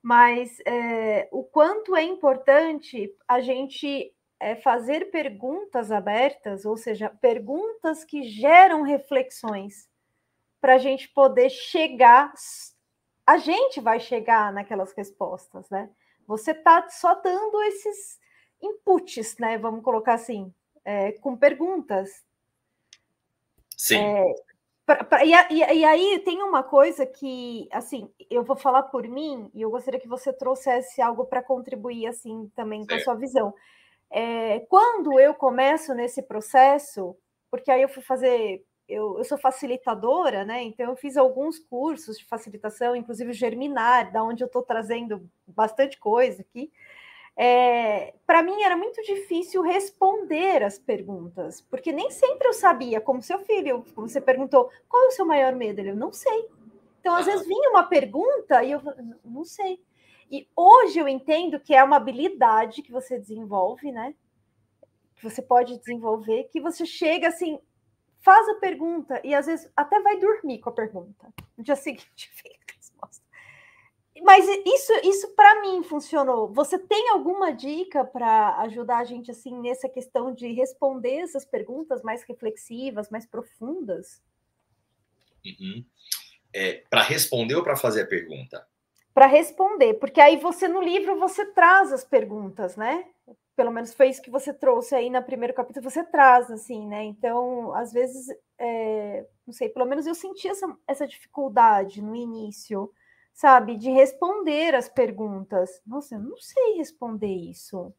[0.03, 8.05] Mas é, o quanto é importante a gente é, fazer perguntas abertas, ou seja, perguntas
[8.05, 9.88] que geram reflexões,
[10.61, 12.33] para a gente poder chegar.
[13.29, 15.91] A gente vai chegar naquelas respostas, né?
[16.27, 18.19] Você está só dando esses
[18.59, 19.59] inputs, né?
[19.59, 20.51] Vamos colocar assim,
[20.83, 22.25] é, com perguntas.
[23.77, 23.99] Sim.
[23.99, 24.35] É,
[24.87, 29.07] pra, pra, e, e, e, aí tem uma coisa que, assim, eu vou falar por
[29.07, 33.14] mim e eu gostaria que você trouxesse algo para contribuir, assim, também com a sua
[33.14, 33.53] visão.
[34.11, 37.14] É, quando eu começo nesse processo,
[37.51, 40.62] porque aí eu fui fazer, eu, eu, sou facilitadora, né?
[40.62, 45.98] Então eu fiz alguns cursos de facilitação, inclusive Germinar, da onde eu estou trazendo bastante
[45.98, 46.72] coisa aqui.
[47.37, 53.22] É, para mim era muito difícil responder as perguntas, porque nem sempre eu sabia, como
[53.22, 55.79] seu filho, como você perguntou, qual é o seu maior medo?
[55.79, 56.48] Ele, eu não sei.
[57.01, 58.83] Então, às vezes vinha uma pergunta e eu
[59.24, 59.81] não sei.
[60.31, 64.14] E hoje eu entendo que é uma habilidade que você desenvolve, né?
[65.14, 67.59] Que você pode desenvolver, que você chega assim,
[68.20, 71.33] faz a pergunta e às vezes até vai dormir com a pergunta.
[71.57, 73.24] No dia seguinte vem a resposta.
[74.22, 76.52] Mas isso, isso para mim funcionou.
[76.52, 82.02] Você tem alguma dica para ajudar a gente assim nessa questão de responder essas perguntas
[82.02, 84.20] mais reflexivas, mais profundas?
[85.44, 85.85] Uhum.
[86.52, 88.66] É, para responder ou para fazer a pergunta?
[89.18, 93.04] para responder, porque aí você no livro você traz as perguntas, né?
[93.59, 97.03] Pelo menos foi isso que você trouxe aí no primeiro capítulo, você traz, assim, né?
[97.03, 102.88] Então, às vezes, é, não sei, pelo menos eu senti essa, essa dificuldade no início,
[103.35, 105.83] sabe, de responder as perguntas.
[105.85, 107.92] Nossa, eu não sei responder isso.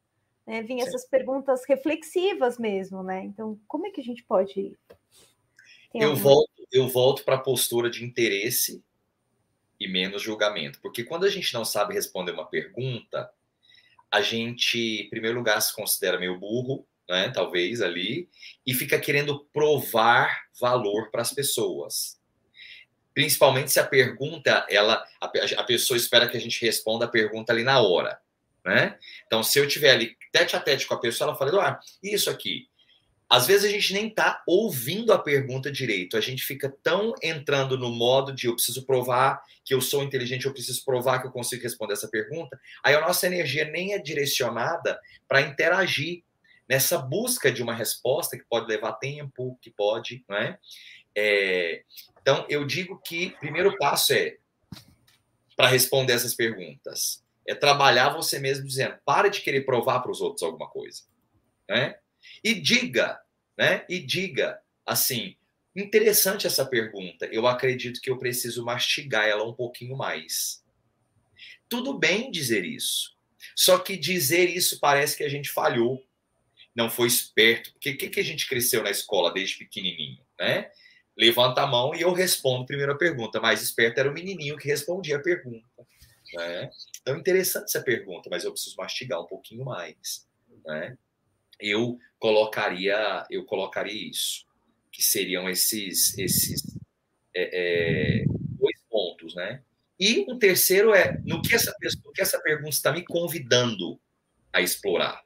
[0.48, 0.63] Né?
[0.63, 3.26] Vinha essas perguntas reflexivas mesmo, né?
[3.26, 4.78] Então, como é que a gente pode.
[5.93, 6.24] eu, alguma...
[6.24, 8.82] volto, eu volto para a postura de interesse
[9.78, 10.80] e menos julgamento.
[10.80, 13.30] Porque quando a gente não sabe responder uma pergunta,
[14.12, 18.30] a gente, em primeiro lugar, se considera meio burro, né, talvez ali,
[18.65, 22.19] e fica querendo provar valor para as pessoas.
[23.13, 27.52] Principalmente se a pergunta, ela, a, a, pessoa espera que a gente responda a pergunta
[27.52, 28.19] ali na hora,
[28.63, 28.98] né?
[29.26, 32.30] Então, se eu tiver ali tete a tete com a pessoa, ela fala, ah, isso
[32.30, 32.68] aqui,
[33.30, 37.78] às vezes a gente nem está ouvindo a pergunta direito, a gente fica tão entrando
[37.78, 41.32] no modo de eu preciso provar que eu sou inteligente, eu preciso provar que eu
[41.32, 46.24] consigo responder essa pergunta, aí a nossa energia nem é direcionada para interagir
[46.68, 50.58] nessa busca de uma resposta que pode levar tempo, que pode, não é?
[51.15, 51.84] é
[52.22, 54.38] então, eu digo que o primeiro passo é
[55.56, 60.20] para responder essas perguntas, é trabalhar você mesmo dizendo, para de querer provar para os
[60.20, 61.04] outros alguma coisa,
[61.68, 61.96] né?
[62.44, 63.20] E diga,
[63.58, 63.86] né?
[63.89, 65.36] E diga assim:
[65.76, 67.26] interessante essa pergunta.
[67.28, 70.63] Eu acredito que eu preciso mastigar ela um pouquinho mais.
[71.68, 73.15] Tudo bem dizer isso.
[73.56, 76.04] Só que dizer isso parece que a gente falhou,
[76.76, 77.72] não foi esperto.
[77.74, 80.70] Porque o que, que a gente cresceu na escola desde pequenininho, né?
[81.18, 83.42] Levanta a mão e eu respondo a pergunta.
[83.42, 85.68] Mais esperto era o menininho que respondia a pergunta.
[86.34, 86.70] Né?
[87.02, 90.26] Então, interessante essa pergunta, mas eu preciso mastigar um pouquinho mais.
[90.65, 90.98] Né?
[91.60, 94.45] Eu colocaria eu colocaria isso
[94.91, 96.63] que seriam esses esses
[97.36, 99.62] é, é, dois pontos né
[100.00, 101.76] e um terceiro é no que essa
[102.13, 104.00] que essa pergunta está me convidando
[104.54, 105.22] a explorar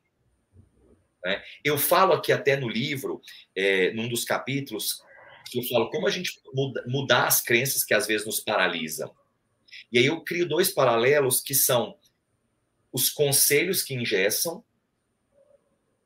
[1.23, 1.43] né?
[1.63, 3.21] eu falo aqui até no livro
[3.55, 5.01] é, num dos capítulos
[5.49, 9.13] que eu falo como a gente muda, mudar as crenças que às vezes nos paralisam
[9.91, 11.97] e aí eu crio dois paralelos que são
[12.91, 14.63] os conselhos que ingessam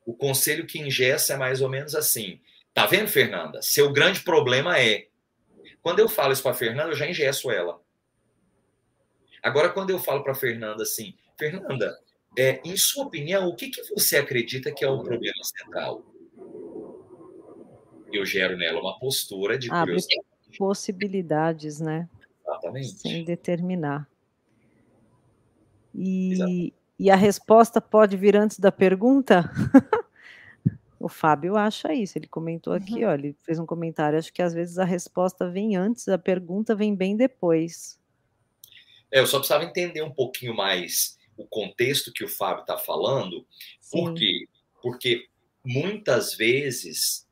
[0.08, 2.40] o conselho que ingessa é mais ou menos assim.
[2.74, 3.62] Tá vendo, Fernanda?
[3.62, 5.08] Seu grande problema é.
[5.82, 7.82] Quando eu falo isso para Fernanda, eu já ingesso ela.
[9.44, 12.00] Agora, quando eu falo para Fernanda assim, Fernanda,
[12.38, 16.02] é, em sua opinião, o que, que você acredita que é o problema central?
[18.12, 19.98] Eu gero nela uma postura de Abre
[20.58, 22.08] possibilidades, né?
[22.42, 23.00] Exatamente.
[23.00, 24.10] Sem determinar.
[25.94, 26.74] E, Exatamente.
[27.00, 29.50] E a resposta pode vir antes da pergunta?
[31.00, 33.10] o Fábio acha isso, ele comentou aqui, uhum.
[33.10, 36.76] ó, ele fez um comentário, acho que às vezes a resposta vem antes, a pergunta
[36.76, 38.00] vem bem depois.
[39.12, 43.46] É, eu só precisava entender um pouquinho mais o contexto que o Fábio está falando,
[43.80, 43.98] Sim.
[43.98, 44.48] por quê?
[44.82, 45.28] Porque
[45.64, 47.28] muitas vezes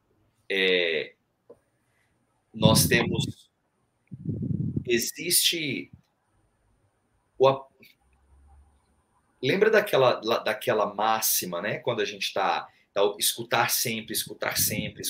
[0.49, 1.15] é,
[2.53, 3.49] nós temos
[4.85, 5.91] existe
[7.37, 7.65] o,
[9.47, 11.79] lembra daquela, daquela máxima, né?
[11.79, 15.03] Quando a gente está tá, escutar sempre, escutar sempre,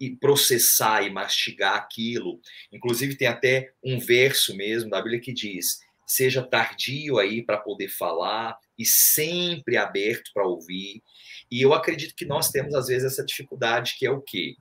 [0.00, 2.40] e processar e mastigar aquilo.
[2.72, 7.88] Inclusive tem até um verso mesmo da Bíblia que diz: seja tardio aí para poder
[7.88, 11.02] falar e sempre aberto para ouvir.
[11.50, 14.56] E eu acredito que nós temos às vezes essa dificuldade que é o quê?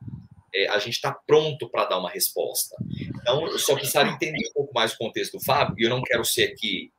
[0.54, 2.76] É, a gente está pronto para dar uma resposta.
[3.22, 6.02] Então, eu só precisaria entender um pouco mais o contexto do Fábio, e eu não
[6.02, 6.94] quero ser aqui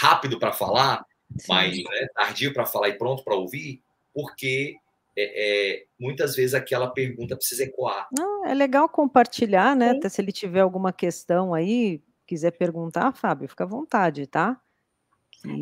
[0.00, 1.04] rápido para falar,
[1.48, 4.76] Mas né, tardio para falar e pronto para ouvir, porque
[5.16, 8.08] é, é, muitas vezes aquela pergunta precisa ecoar.
[8.16, 9.90] Não, é legal compartilhar, né?
[9.90, 14.60] Até se ele tiver alguma questão aí, quiser perguntar, Fábio, fica à vontade, tá?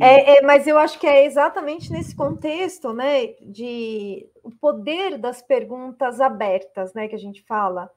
[0.00, 5.40] É, é, mas eu acho que é exatamente nesse contexto, né, de o poder das
[5.40, 7.88] perguntas abertas, né, que a gente fala.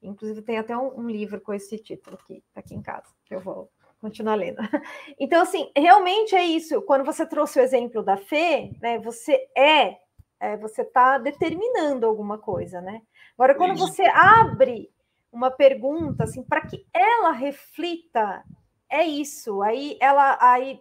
[0.00, 3.34] Inclusive tem até um, um livro com esse título aqui, tá aqui em casa, que
[3.34, 3.68] eu vou
[4.04, 4.58] continuar lendo.
[5.18, 6.82] Então, assim, realmente é isso.
[6.82, 9.96] Quando você trouxe o exemplo da Fê, né, você é,
[10.38, 13.00] é você está determinando alguma coisa, né?
[13.38, 14.90] Agora, quando você abre
[15.32, 18.44] uma pergunta, assim, para que ela reflita,
[18.90, 19.62] é isso.
[19.62, 20.80] Aí ela, aí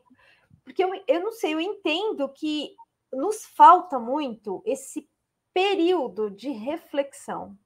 [0.63, 2.75] porque eu, eu não sei, eu entendo que
[3.11, 5.07] nos falta muito esse
[5.53, 7.57] período de reflexão,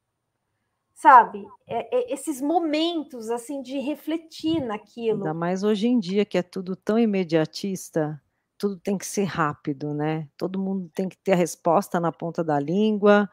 [0.98, 1.46] sabe?
[1.68, 5.20] É, é, esses momentos assim de refletir naquilo.
[5.20, 8.22] Ainda mais hoje em dia que é tudo tão imediatista,
[8.58, 10.28] tudo tem que ser rápido, né?
[10.36, 13.30] Todo mundo tem que ter a resposta na ponta da língua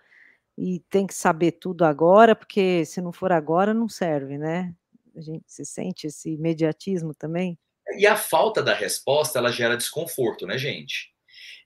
[0.57, 4.75] e tem que saber tudo agora, porque se não for agora não serve, né?
[5.17, 7.59] A gente se sente esse imediatismo também.
[7.97, 11.13] E a falta da resposta, ela gera desconforto, né, gente?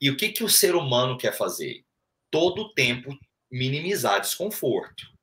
[0.01, 1.85] E o que, que o ser humano quer fazer?
[2.31, 3.11] Todo o tempo
[3.51, 5.18] minimizar desconforto.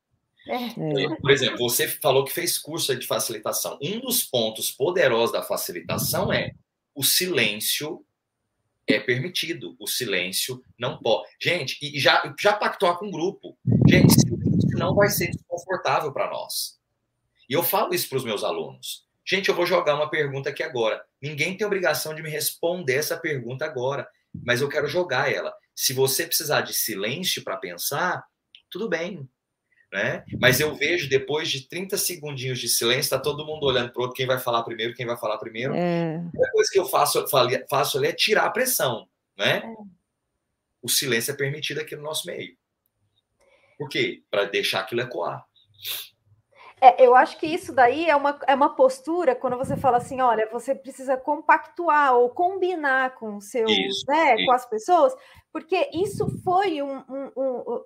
[0.48, 1.16] É.
[1.20, 3.80] Por exemplo, você falou que fez curso de facilitação.
[3.82, 6.54] Um dos pontos poderosos da facilitação é
[6.94, 8.06] o silêncio
[8.88, 9.76] é permitido.
[9.80, 11.28] O silêncio não pode.
[11.42, 13.58] Gente, e já, já pactuar com o grupo.
[13.88, 16.80] Gente, silêncio não vai ser desconfortável para nós.
[17.50, 19.06] E eu falo isso para os meus alunos.
[19.28, 21.04] Gente, eu vou jogar uma pergunta aqui agora.
[21.20, 24.08] Ninguém tem obrigação de me responder essa pergunta agora,
[24.44, 25.52] mas eu quero jogar ela.
[25.74, 28.24] Se você precisar de silêncio para pensar,
[28.70, 29.28] tudo bem.
[29.92, 30.26] Né?
[30.40, 34.04] Mas eu vejo depois de 30 segundinhos de silêncio, está todo mundo olhando para o
[34.04, 35.74] outro, quem vai falar primeiro, quem vai falar primeiro.
[35.74, 36.18] É.
[36.18, 37.26] A coisa que eu faço,
[37.70, 39.08] faço ali é tirar a pressão.
[39.38, 39.58] Né?
[39.58, 39.76] É.
[40.82, 42.56] O silêncio é permitido aqui no nosso meio.
[43.78, 44.24] Por quê?
[44.30, 45.46] Para deixar aquilo ecoar.
[46.82, 50.20] É, eu acho que isso daí é uma, é uma postura quando você fala assim,
[50.22, 54.46] olha, você precisa compactuar ou combinar com seus, isso, né, isso.
[54.46, 55.16] com as pessoas,
[55.52, 57.84] porque isso foi um, um, um,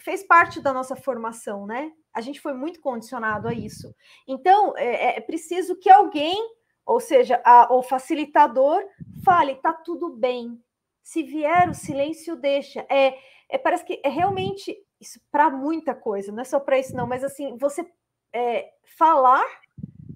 [0.00, 1.92] fez parte da nossa formação, né?
[2.12, 3.94] A gente foi muito condicionado a isso.
[4.26, 6.36] Então, é, é preciso que alguém,
[6.84, 8.82] ou seja, a, o facilitador,
[9.24, 10.60] fale, tá tudo bem.
[11.02, 12.84] Se vier o silêncio, deixa.
[12.88, 13.16] É,
[13.48, 17.06] é parece que é realmente isso para muita coisa, não é só para isso não,
[17.06, 17.90] mas assim, você
[18.34, 19.46] é, falar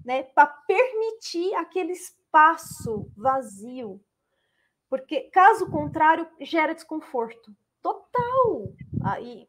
[0.05, 3.99] né, para permitir aquele espaço vazio.
[4.87, 7.55] Porque, caso contrário, gera desconforto
[7.85, 8.73] total.
[9.03, 9.47] Aí,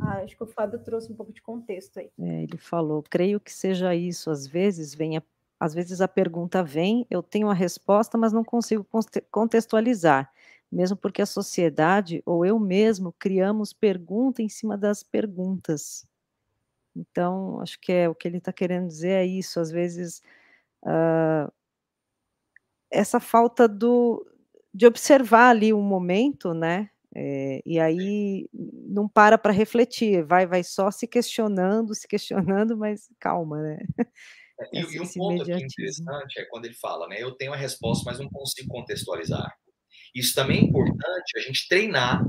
[0.00, 2.12] ah, acho que o Fábio trouxe um pouco de contexto aí.
[2.16, 4.30] É, ele falou, creio que seja isso.
[4.30, 5.22] Às vezes vem a,
[5.58, 8.86] às vezes a pergunta vem, eu tenho a resposta, mas não consigo
[9.32, 10.32] contextualizar,
[10.70, 16.06] mesmo porque a sociedade ou eu mesmo criamos pergunta em cima das perguntas.
[16.94, 20.22] Então, acho que é o que ele está querendo dizer é isso, às vezes,
[20.84, 21.50] uh,
[22.90, 24.24] essa falta do,
[24.72, 26.90] de observar ali o um momento, né?
[27.20, 33.08] É, e aí não para para refletir, vai, vai só se questionando, se questionando, mas
[33.18, 33.78] calma, né?
[34.60, 37.20] É, e, e um ponto aqui interessante é quando ele fala, né?
[37.20, 39.52] Eu tenho a resposta, mas não consigo contextualizar.
[40.14, 42.24] Isso também é importante a gente treinar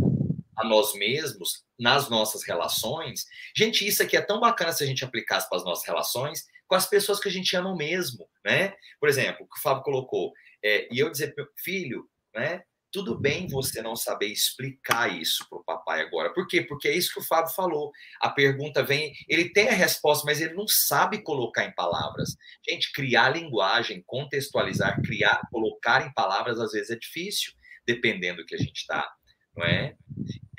[0.58, 3.26] a nós mesmos, nas nossas relações.
[3.56, 6.76] Gente, isso aqui é tão bacana se a gente aplicasse para as nossas relações com
[6.76, 8.74] as pessoas que a gente ama mesmo, né?
[9.00, 10.32] Por exemplo, o que o Fábio colocou,
[10.64, 11.34] é, e eu dizer,
[11.64, 12.64] filho, né?
[12.92, 16.34] Tudo bem você não saber explicar isso para o papai agora.
[16.34, 16.62] Por quê?
[16.62, 17.92] Porque é isso que o Fábio falou.
[18.20, 22.36] A pergunta vem, ele tem a resposta, mas ele não sabe colocar em palavras.
[22.68, 27.54] Gente, criar linguagem, contextualizar, criar, colocar em palavras, às vezes é difícil,
[27.86, 29.08] dependendo do que a gente está,
[29.56, 29.96] não é?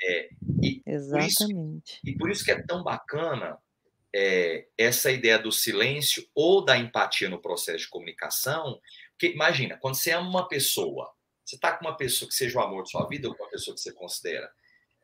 [0.01, 0.29] É,
[0.63, 1.99] e Exatamente.
[2.01, 3.57] Por isso, e por isso que é tão bacana
[4.13, 8.79] é, essa ideia do silêncio ou da empatia no processo de comunicação.
[9.11, 11.11] Porque imagina, quando você ama uma pessoa,
[11.51, 13.49] você está com uma pessoa que seja o amor de sua vida ou com uma
[13.49, 14.51] pessoa que você considera.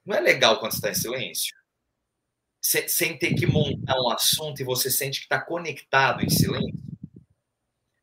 [0.05, 1.55] Não é legal quando você está em silêncio?
[2.61, 6.87] Sem ter que montar um assunto e você sente que está conectado em silêncio?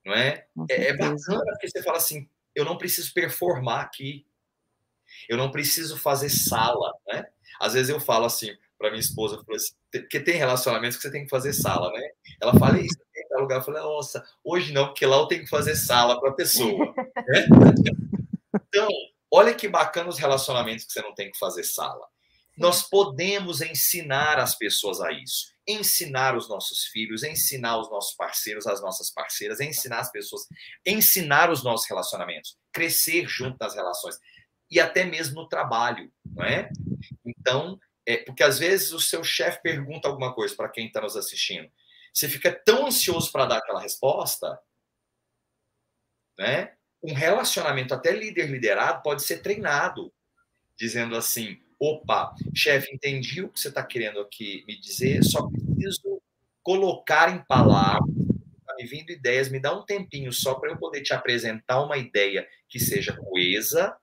[0.05, 0.47] não é?
[0.69, 4.27] É, é bacana porque você fala assim, eu não preciso performar aqui,
[5.29, 7.27] eu não preciso fazer sala, né?
[7.61, 11.25] Às vezes eu falo assim para minha esposa, assim, porque tem relacionamentos que você tem
[11.25, 12.03] que fazer sala, né?
[12.41, 15.49] Ela fala isso, tem lugar, eu falei, nossa, hoje não, porque lá eu tenho que
[15.49, 16.95] fazer sala para a pessoa,
[17.27, 17.47] né?
[18.75, 18.89] Então,
[19.31, 22.05] olha que bacana os relacionamentos que você não tem que fazer sala.
[22.59, 25.55] Nós podemos ensinar as pessoas a isso.
[25.67, 30.43] Ensinar os nossos filhos, ensinar os nossos parceiros, as nossas parceiras, ensinar as pessoas,
[30.85, 34.19] ensinar os nossos relacionamentos, crescer junto nas relações
[34.69, 36.69] e até mesmo no trabalho, não é?
[37.25, 41.17] Então, é, porque às vezes o seu chefe pergunta alguma coisa para quem está nos
[41.17, 41.71] assistindo.
[42.13, 44.61] Você fica tão ansioso para dar aquela resposta,
[46.37, 46.75] né?
[47.05, 50.11] Um relacionamento até líder liderado pode ser treinado,
[50.75, 56.23] dizendo assim: opa, chefe, entendi o que você está querendo aqui me dizer, só preciso
[56.63, 58.09] colocar em palavras,
[58.67, 61.99] tá me vindo ideias, me dá um tempinho só para eu poder te apresentar uma
[61.99, 63.95] ideia que seja coesa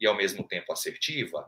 [0.00, 1.46] e ao mesmo tempo assertiva.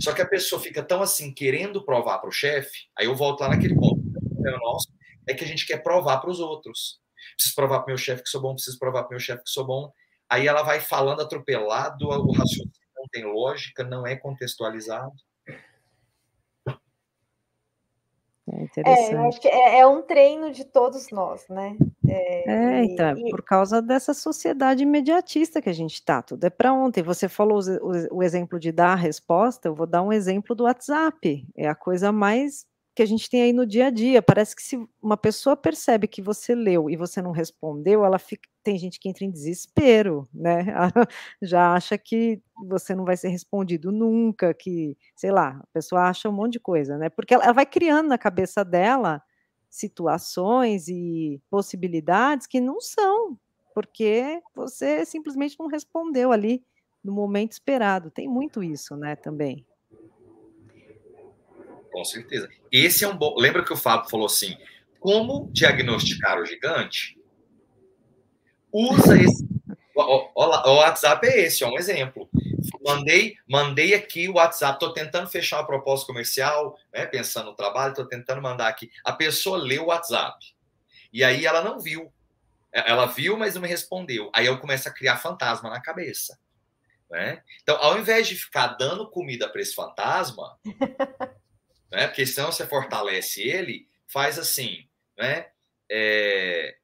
[0.00, 3.40] Só que a pessoa fica tão assim, querendo provar para o chefe, aí eu volto
[3.40, 4.00] lá naquele ponto.
[4.00, 4.88] O problema nosso
[5.26, 6.98] é que a gente quer provar para os outros.
[7.36, 9.44] Preciso provar para o meu chefe que sou bom, preciso provar para o meu chefe
[9.44, 9.92] que sou bom.
[10.30, 15.12] Aí ela vai falando atropelado, o raciocínio não tem lógica, não é contextualizado.
[18.52, 19.14] É interessante.
[19.14, 21.76] É, acho que é, é, um treino de todos nós, né?
[22.06, 23.30] É, é então, e...
[23.30, 27.02] por causa dessa sociedade imediatista que a gente está, tudo é para ontem.
[27.02, 30.64] Você falou o, o, exemplo de dar a resposta, eu vou dar um exemplo do
[30.64, 31.46] WhatsApp.
[31.56, 32.66] É a coisa mais
[33.00, 34.20] que a gente tem aí no dia a dia.
[34.20, 38.46] Parece que se uma pessoa percebe que você leu e você não respondeu, ela fica.
[38.62, 40.66] Tem gente que entra em desespero, né?
[41.40, 46.28] Já acha que você não vai ser respondido nunca, que, sei lá, a pessoa acha
[46.28, 47.08] um monte de coisa, né?
[47.08, 49.22] Porque ela, ela vai criando na cabeça dela
[49.70, 53.38] situações e possibilidades que não são,
[53.74, 56.62] porque você simplesmente não respondeu ali
[57.02, 58.10] no momento esperado.
[58.10, 59.64] Tem muito isso, né, também.
[61.90, 62.48] Com certeza.
[62.70, 63.34] Esse é um bom.
[63.38, 64.56] Lembra que o Fábio falou assim:
[64.98, 67.18] como diagnosticar o gigante?
[68.72, 69.48] Usa esse.
[69.94, 72.28] O, o, o WhatsApp é esse, é um exemplo.
[72.84, 77.90] Mandei, mandei aqui o WhatsApp, estou tentando fechar uma proposta comercial, né, pensando no trabalho,
[77.90, 78.90] estou tentando mandar aqui.
[79.04, 80.54] A pessoa leu o WhatsApp.
[81.12, 82.12] E aí ela não viu.
[82.72, 84.30] Ela viu, mas não me respondeu.
[84.34, 86.38] Aí eu começo a criar fantasma na cabeça.
[87.10, 87.42] Né?
[87.62, 90.56] Então, ao invés de ficar dando comida para esse fantasma,
[91.90, 92.06] né?
[92.06, 94.88] Porque senão você fortalece ele, faz assim,
[95.18, 95.50] né?
[95.90, 96.76] É...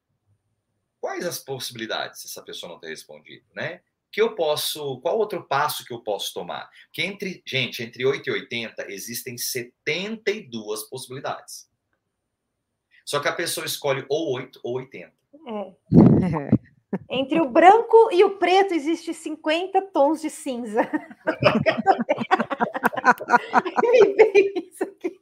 [0.99, 3.81] Quais as possibilidades se essa pessoa não ter respondido, né?
[4.11, 6.69] Que eu posso, qual outro passo que eu posso tomar?
[6.91, 11.69] Que entre, gente, entre 8 e 80 existem 72 possibilidades.
[13.05, 15.13] Só que a pessoa escolhe ou 8 ou 80.
[15.47, 16.67] É.
[17.09, 20.81] Entre o branco e o preto existe 50 tons de cinza.
[23.81, 25.17] Me veio isso aqui.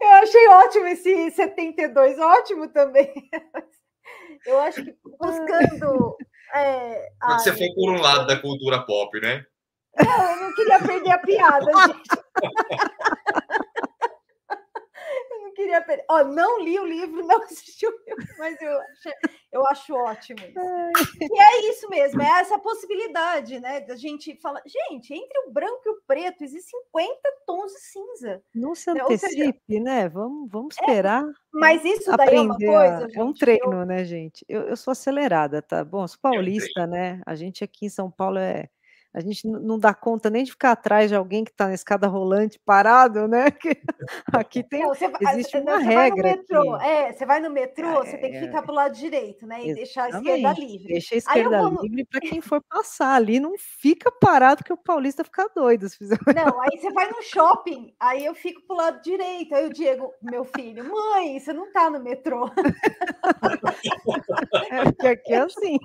[0.00, 3.12] Eu achei ótimo esse 72, ótimo também.
[4.46, 6.16] Eu acho que buscando.
[6.54, 9.44] É, Quando você for por um lado da cultura pop, né?
[9.98, 12.08] Não, eu não queria perder a piada, gente.
[15.60, 16.04] Queria.
[16.08, 19.12] Ó, não li o livro, não assisti o livro, mas eu, achei,
[19.52, 20.40] eu acho ótimo.
[20.40, 21.16] Isso.
[21.20, 23.80] E é isso mesmo, é essa possibilidade, né?
[23.80, 28.42] Da gente falar, gente, entre o branco e o preto existem 50 tons de cinza.
[28.54, 30.08] Não se antecipe, seja, né?
[30.08, 31.24] Vamos, vamos é, esperar.
[31.24, 33.00] É, mas isso daí é uma coisa.
[33.00, 33.86] Gente, é um treino, eu...
[33.86, 34.44] né, gente?
[34.48, 35.84] Eu, eu sou acelerada, tá?
[35.84, 37.20] Bom, sou paulista, né?
[37.26, 38.68] A gente aqui em São Paulo é
[39.12, 42.06] a gente não dá conta nem de ficar atrás de alguém que está na escada
[42.06, 43.50] rolante parado, né?
[43.50, 43.70] Que
[44.32, 46.28] aqui tem não, vai, existe uma você regra.
[46.30, 49.46] Metrô, é, você vai no metrô, é, você tem que ficar para o lado direito,
[49.46, 49.66] né?
[49.66, 50.92] E deixar a esquerda livre.
[50.92, 51.82] Deixa a esquerda vou...
[51.82, 55.88] livre para quem for passar ali, não fica parado que o paulista fica doido.
[55.88, 56.18] Se fizer...
[56.34, 59.54] Não, aí você vai no shopping, aí eu fico para o lado direito.
[59.54, 62.48] Aí o Diego, meu filho, mãe, você não está no metrô.
[64.70, 65.78] É, porque aqui é assim.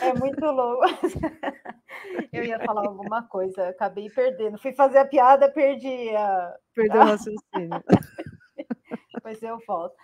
[0.00, 0.84] É muito louco.
[2.32, 4.58] Eu ia falar alguma coisa, acabei perdendo.
[4.58, 6.54] Fui fazer a piada, perdi a.
[6.74, 7.84] Perdeu o raciocínio.
[9.14, 9.94] Depois eu volto.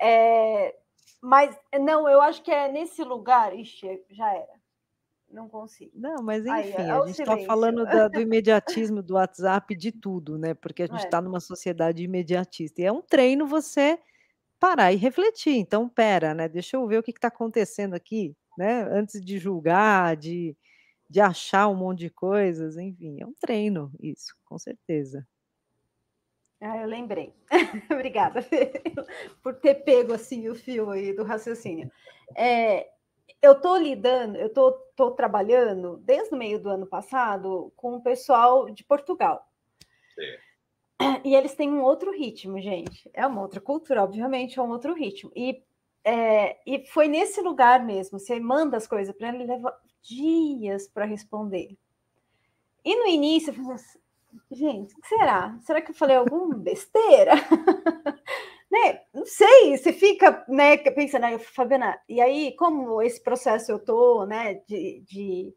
[0.00, 0.74] É...
[1.20, 3.54] Mas, não, eu acho que é nesse lugar.
[3.54, 4.60] Ixi, já era.
[5.30, 5.92] Não consigo.
[5.94, 9.92] Não, mas enfim, Aí, é a gente está falando da, do imediatismo do WhatsApp, de
[9.92, 10.54] tudo, né?
[10.54, 11.20] Porque a gente está é.
[11.20, 12.80] numa sociedade imediatista.
[12.80, 13.98] E é um treino você
[14.58, 15.56] parar e refletir.
[15.56, 16.48] Então, pera, né?
[16.48, 18.82] Deixa eu ver o que está acontecendo aqui né?
[18.82, 20.54] Antes de julgar, de,
[21.08, 25.26] de achar um monte de coisas, enfim, é um treino isso, com certeza.
[26.60, 27.32] Ah, eu lembrei.
[27.90, 28.44] Obrigada
[29.42, 31.90] por ter pego assim o fio aí do raciocínio.
[32.36, 32.86] É,
[33.40, 38.68] eu estou lidando, eu estou trabalhando desde o meio do ano passado com o pessoal
[38.68, 39.42] de Portugal.
[40.14, 40.50] Sim.
[41.24, 43.10] E eles têm um outro ritmo, gente.
[43.14, 45.32] É uma outra cultura, obviamente, é um outro ritmo.
[45.34, 45.62] E,
[46.04, 48.18] é, e foi nesse lugar mesmo.
[48.18, 51.76] Você manda as coisas para ele, leva dias para responder.
[52.84, 53.98] E no início, eu falei assim,
[54.50, 55.58] gente, o que será?
[55.60, 57.32] Será que eu falei alguma besteira?
[58.70, 59.02] né?
[59.12, 64.24] Não sei, você fica, né, pensando, aí, Fabiana, e aí, como esse processo eu tô,
[64.24, 65.54] né, de, de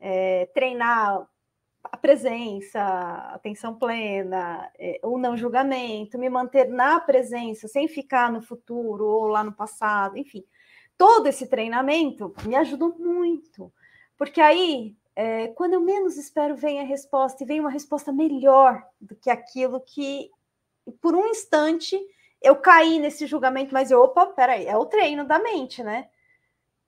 [0.00, 1.26] é, treinar
[1.90, 2.80] a presença,
[3.32, 9.26] atenção plena, é, o não julgamento, me manter na presença, sem ficar no futuro ou
[9.26, 10.44] lá no passado, enfim,
[10.96, 13.72] todo esse treinamento me ajudou muito,
[14.16, 18.86] porque aí é, quando eu menos espero, vem a resposta, e vem uma resposta melhor
[19.00, 20.30] do que aquilo que,
[21.00, 21.98] por um instante,
[22.42, 26.10] eu caí nesse julgamento, mas eu, opa, peraí, é o treino da mente, né?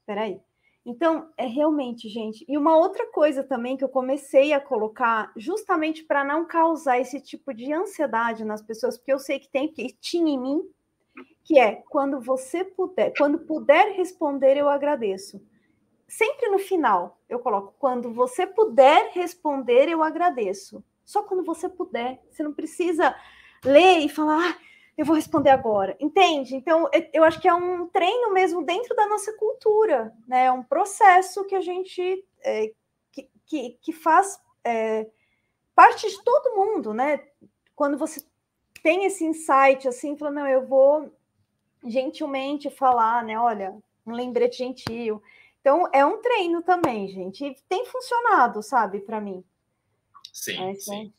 [0.04, 0.40] Peraí.
[0.88, 2.44] Então, é realmente, gente.
[2.48, 7.20] E uma outra coisa também que eu comecei a colocar, justamente para não causar esse
[7.20, 10.62] tipo de ansiedade nas pessoas, porque eu sei que tem, que tinha em mim,
[11.44, 15.40] que é quando você puder, quando puder responder, eu agradeço
[16.08, 20.82] sempre no final eu coloco quando você puder responder, eu agradeço.
[21.04, 22.20] Só quando você puder.
[22.30, 23.14] Você não precisa
[23.62, 24.56] ler e falar, ah,
[24.98, 25.96] eu vou responder agora.
[25.98, 26.54] Entende?
[26.54, 30.46] Então, eu acho que é um treino mesmo dentro da nossa cultura, né?
[30.46, 32.72] É um processo que a gente é,
[33.12, 35.06] que, que, que, faz é,
[35.74, 37.24] parte de todo mundo, né?
[37.74, 38.22] Quando você
[38.82, 41.10] tem esse insight assim, fala, não, eu vou
[41.84, 43.38] gentilmente falar, né?
[43.38, 43.74] Olha,
[44.04, 45.22] um lembrete gentil
[45.68, 47.44] então, é um treino também, gente.
[47.44, 49.44] E tem funcionado, sabe, para mim.
[50.32, 51.12] Sim, é, sim.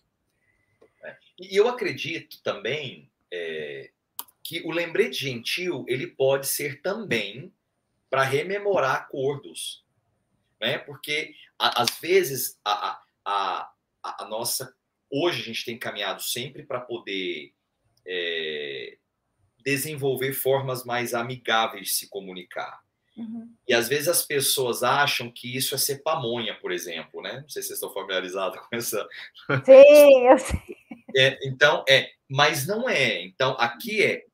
[1.03, 1.17] É.
[1.39, 3.91] E eu acredito também é,
[4.43, 7.53] que o lembrete gentil ele pode ser também
[8.09, 9.85] para rememorar acordos,
[10.59, 10.79] né?
[10.79, 13.71] Porque a, às vezes a, a,
[14.03, 14.75] a, nossa
[15.11, 17.53] hoje a gente tem caminhado sempre para poder
[18.07, 18.97] é,
[19.63, 22.81] desenvolver formas mais amigáveis de se comunicar.
[23.15, 23.53] Uhum.
[23.67, 27.41] E às vezes as pessoas acham que isso é ser pamonha, por exemplo, né?
[27.41, 29.07] Não sei se vocês estão familiarizados com essa.
[29.65, 30.77] Sim, eu sei.
[31.15, 33.21] É, então, é, mas não é.
[33.21, 34.25] Então, aqui é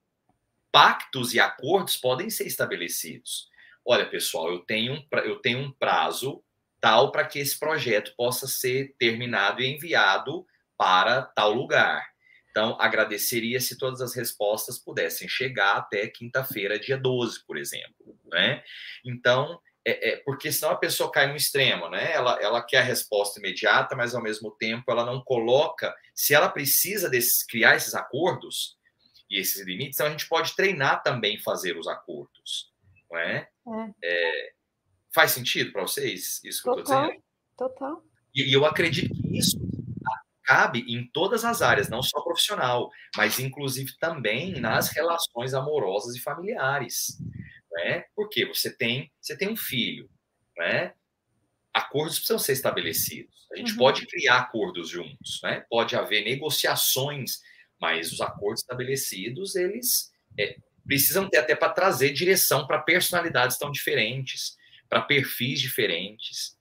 [0.72, 3.50] pactos e acordos podem ser estabelecidos.
[3.86, 6.44] Olha, pessoal, eu tenho um, eu tenho um prazo
[6.82, 10.46] tal para que esse projeto possa ser terminado e enviado
[10.78, 12.06] para tal lugar.
[12.50, 18.18] Então, agradeceria se todas as respostas pudessem chegar até quinta-feira, dia 12, por exemplo.
[18.32, 18.64] Né?
[19.06, 22.12] Então, é, é, porque senão a pessoa cai no extremo, né?
[22.12, 25.96] Ela, ela quer a resposta imediata, mas ao mesmo tempo ela não coloca.
[26.14, 28.78] Se ela precisa desses, criar esses acordos
[29.30, 32.74] e esses limites, então a gente pode treinar também fazer os acordos.
[33.12, 33.48] Não é?
[33.68, 33.94] é.
[34.04, 34.52] é
[35.14, 37.24] faz sentido para vocês isso que total, eu estou dizendo?
[37.56, 38.04] Total.
[38.34, 39.58] E, e eu acredito que isso
[40.44, 46.20] cabe em todas as áreas, não só profissional, mas inclusive também nas relações amorosas e
[46.20, 47.18] familiares,
[47.76, 48.06] né?
[48.16, 50.10] Porque você tem, você tem um filho,
[50.58, 50.94] né?
[51.74, 53.48] Acordos precisam ser estabelecidos.
[53.52, 53.78] A gente uhum.
[53.78, 55.66] pode criar acordos juntos, né?
[55.70, 57.42] Pode haver negociações,
[57.80, 63.72] mas os acordos estabelecidos, eles é, precisam ter até para trazer direção para personalidades tão
[63.72, 64.58] diferentes,
[64.90, 66.56] para perfis diferentes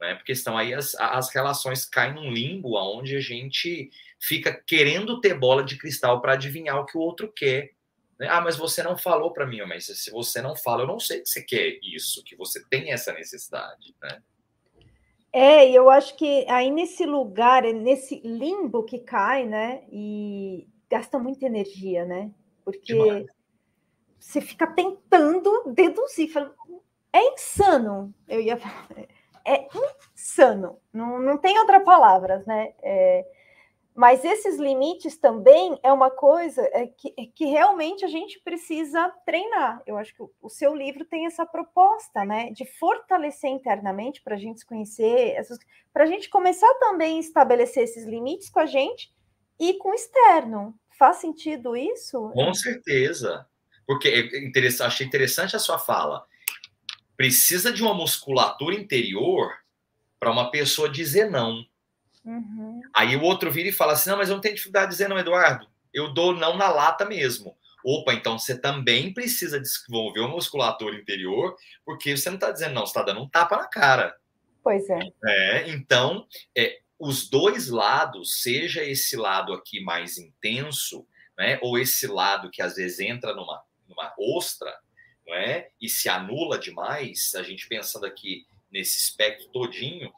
[0.00, 0.14] né?
[0.14, 3.90] Porque estão aí as, as relações caem num limbo onde a gente
[4.20, 7.70] fica querendo ter bola de cristal para adivinhar o que o outro quer.
[8.18, 8.28] Né?
[8.28, 11.20] Ah, mas você não falou para mim, mas se você não fala, eu não sei
[11.20, 14.22] que você quer isso, que você tem essa necessidade, né?
[15.32, 19.84] É, eu acho que aí nesse lugar, nesse limbo que cai, né?
[19.92, 22.30] E gasta muita energia, né?
[22.64, 23.26] Porque Demais.
[24.18, 26.54] você fica tentando deduzir, fala,
[27.12, 28.12] é insano.
[28.26, 28.88] Eu ia falar
[29.48, 29.66] é
[30.14, 32.74] insano, não, não tem outra palavra, né?
[32.82, 33.24] É,
[33.98, 39.12] mas esses limites também é uma coisa é que, é que realmente a gente precisa
[39.26, 39.82] treinar.
[39.84, 42.52] Eu acho que o, seu livro tem essa proposta, né?
[42.52, 45.36] De fortalecer internamente para a gente se conhecer,
[45.92, 49.12] para a gente começar também a estabelecer esses limites com a gente
[49.58, 50.78] e com o externo.
[50.96, 52.30] Faz sentido isso?
[52.34, 53.48] Com certeza.
[53.84, 56.24] Porque é achei interessante a sua fala
[57.16, 59.50] precisa de uma musculatura interior
[60.20, 61.66] para uma pessoa dizer não.
[62.28, 62.82] Uhum.
[62.92, 65.08] Aí o outro vira e fala assim: não, mas eu não tenho dificuldade de dizer
[65.08, 65.66] não, Eduardo.
[65.94, 67.56] Eu dou não na lata mesmo.
[67.82, 71.56] Opa, então você também precisa desenvolver uma musculatura interior,
[71.86, 74.14] porque você não está dizendo não, você está dando um tapa na cara.
[74.62, 75.00] Pois é.
[75.24, 81.06] é então, é, os dois lados, seja esse lado aqui mais intenso,
[81.38, 84.76] né, ou esse lado que às vezes entra numa, numa ostra,
[85.26, 85.70] não é?
[85.80, 90.12] E se anula demais, a gente pensando aqui nesse espectro todinho,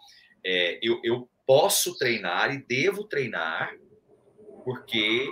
[0.45, 3.75] é, eu, eu posso treinar e devo treinar,
[4.65, 5.29] porque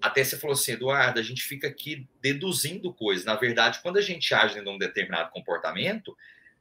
[0.00, 3.24] até você falou assim, Eduardo, a gente fica aqui deduzindo coisas.
[3.24, 6.16] Na verdade, quando a gente age em um determinado comportamento,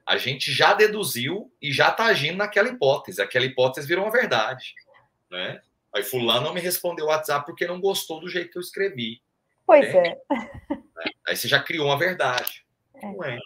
[0.05, 3.21] a gente já deduziu e já está agindo naquela hipótese.
[3.21, 4.73] Aquela hipótese virou uma verdade,
[5.29, 5.61] né?
[5.93, 9.21] Aí fulano não me respondeu o WhatsApp porque não gostou do jeito que eu escrevi.
[9.65, 10.09] Pois né?
[10.09, 10.17] é.
[11.27, 12.65] Aí você já criou uma verdade.
[12.95, 13.05] É.
[13.05, 13.37] Não é.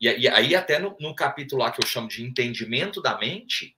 [0.00, 3.76] E, e aí, até no, no, capítulo lá que eu chamo de entendimento da mente,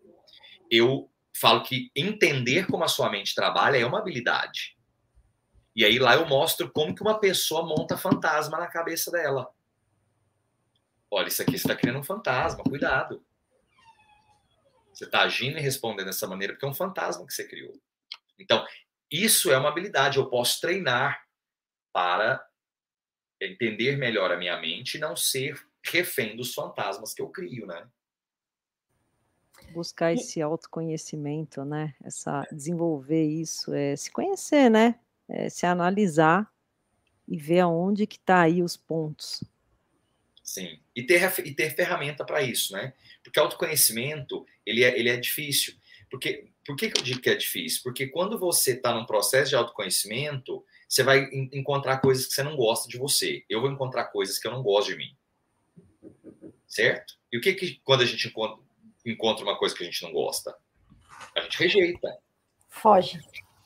[0.73, 4.75] eu falo que entender como a sua mente trabalha é uma habilidade.
[5.77, 9.53] E aí lá eu mostro como que uma pessoa monta fantasma na cabeça dela.
[11.11, 13.23] Olha, isso aqui você está criando um fantasma, cuidado.
[14.95, 17.79] Você está agindo e respondendo dessa maneira porque é um fantasma que você criou.
[18.39, 18.66] Então,
[19.11, 20.16] isso é uma habilidade.
[20.16, 21.23] Eu posso treinar
[21.93, 22.43] para
[23.39, 27.87] entender melhor a minha mente e não ser refém dos fantasmas que eu crio, né?
[29.71, 31.95] Buscar esse autoconhecimento, né?
[32.03, 34.99] Essa desenvolver isso, é se conhecer, né?
[35.29, 36.51] É, se analisar
[37.27, 39.43] e ver aonde que está aí os pontos.
[40.43, 42.93] Sim, e ter, e ter ferramenta para isso, né?
[43.23, 45.75] Porque autoconhecimento, ele é, ele é difícil.
[46.11, 47.81] Porque, por que, que eu digo que é difícil?
[47.83, 52.55] Porque quando você está num processo de autoconhecimento, você vai encontrar coisas que você não
[52.55, 53.45] gosta de você.
[53.49, 55.17] Eu vou encontrar coisas que eu não gosto de mim.
[56.69, 57.15] Certo?
[57.33, 58.63] E o que que quando a gente encontra,
[59.05, 60.55] encontra uma coisa que a gente não gosta?
[61.36, 62.18] A gente rejeita.
[62.68, 63.20] Foge.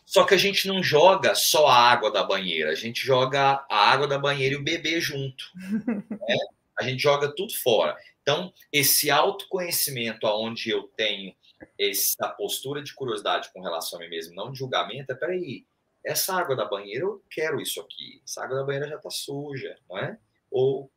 [0.04, 3.90] Só que a gente não joga só a água da banheira, a gente joga a
[3.90, 5.44] água da banheira e o bebê junto.
[6.28, 6.36] Né?
[6.78, 7.96] A gente joga tudo fora.
[8.20, 11.34] Então, esse autoconhecimento aonde eu tenho
[11.78, 15.64] essa postura de curiosidade com relação a mim mesmo, não de julgamento, é peraí,
[16.04, 18.20] essa água da banheira, eu quero isso aqui.
[18.24, 20.18] Essa água da banheira já está suja, não é?
[20.50, 20.90] Ou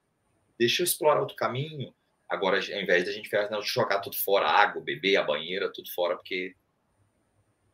[0.57, 1.93] deixa eu explorar outro caminho.
[2.29, 5.71] Agora, ao invés de a gente não, jogar tudo fora, a água, beber, a banheira,
[5.73, 6.55] tudo fora, porque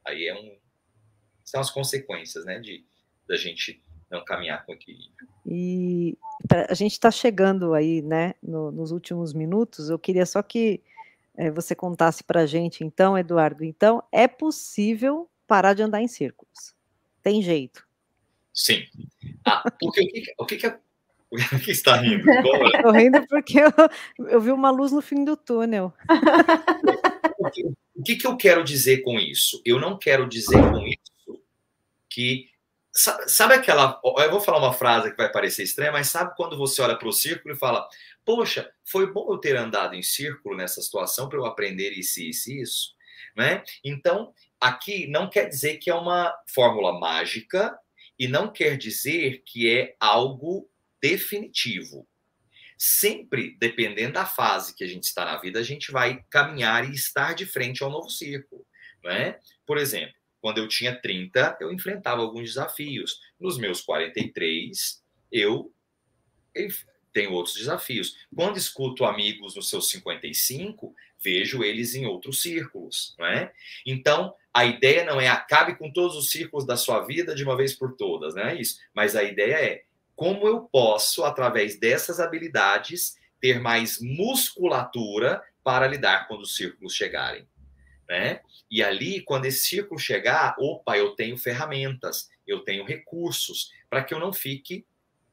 [0.06, 0.58] aí é um.
[1.44, 2.86] São as consequências, né, de
[3.28, 5.28] da gente não caminhar com equilíbrio.
[5.46, 6.18] E
[6.70, 9.90] a gente está chegando aí, né, no, nos últimos minutos.
[9.90, 10.82] Eu queria só que
[11.36, 13.64] é, você contasse para a gente, então, Eduardo.
[13.64, 16.76] Então, é possível parar de andar em círculos?
[17.22, 17.86] Tem jeito.
[18.54, 18.86] Sim.
[19.44, 20.80] Ah, porque o que, o que, que, é,
[21.54, 22.30] o que está rindo?
[22.30, 23.72] Estou rindo porque eu,
[24.28, 25.94] eu, vi uma luz no fim do túnel.
[27.96, 29.62] O que, que eu quero dizer com isso?
[29.66, 31.42] Eu não quero dizer com isso
[32.10, 32.50] que.
[33.28, 34.00] Sabe aquela.
[34.04, 37.10] Eu vou falar uma frase que vai parecer estranha, mas sabe quando você olha para
[37.10, 37.88] o círculo e fala:
[38.24, 42.52] Poxa, foi bom eu ter andado em círculo nessa situação para eu aprender isso, isso
[42.52, 42.96] e isso?
[43.36, 43.64] Né?
[43.84, 47.78] Então, aqui não quer dizer que é uma fórmula mágica
[48.18, 50.70] e não quer dizer que é algo
[51.06, 52.08] definitivo.
[52.78, 56.94] Sempre, dependendo da fase que a gente está na vida, a gente vai caminhar e
[56.94, 58.66] estar de frente ao novo círculo.
[59.04, 59.40] Não é?
[59.66, 63.20] Por exemplo, quando eu tinha 30, eu enfrentava alguns desafios.
[63.40, 65.02] Nos meus 43,
[65.32, 65.72] eu
[67.14, 68.18] tenho outros desafios.
[68.36, 70.94] Quando escuto amigos nos seus 55,
[71.24, 73.54] vejo eles em outros círculos, não é?
[73.86, 77.56] Então, a ideia não é acabe com todos os círculos da sua vida de uma
[77.56, 78.80] vez por todas, não é isso.
[78.94, 79.85] Mas a ideia é
[80.16, 87.48] como eu posso, através dessas habilidades, ter mais musculatura para lidar quando os círculos chegarem.
[88.08, 88.42] Né?
[88.70, 94.14] E ali, quando esse círculo chegar, opa, eu tenho ferramentas, eu tenho recursos para que
[94.14, 94.86] eu não fique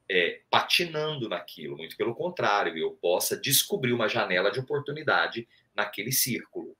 [0.09, 1.77] é, patinando naquilo.
[1.77, 6.75] Muito pelo contrário, eu possa descobrir uma janela de oportunidade naquele círculo.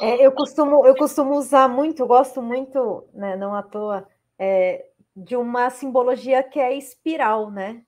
[0.00, 4.86] É, eu, costumo, eu costumo usar muito, gosto muito, né, não à toa, é,
[5.16, 7.84] de uma simbologia que é espiral, né?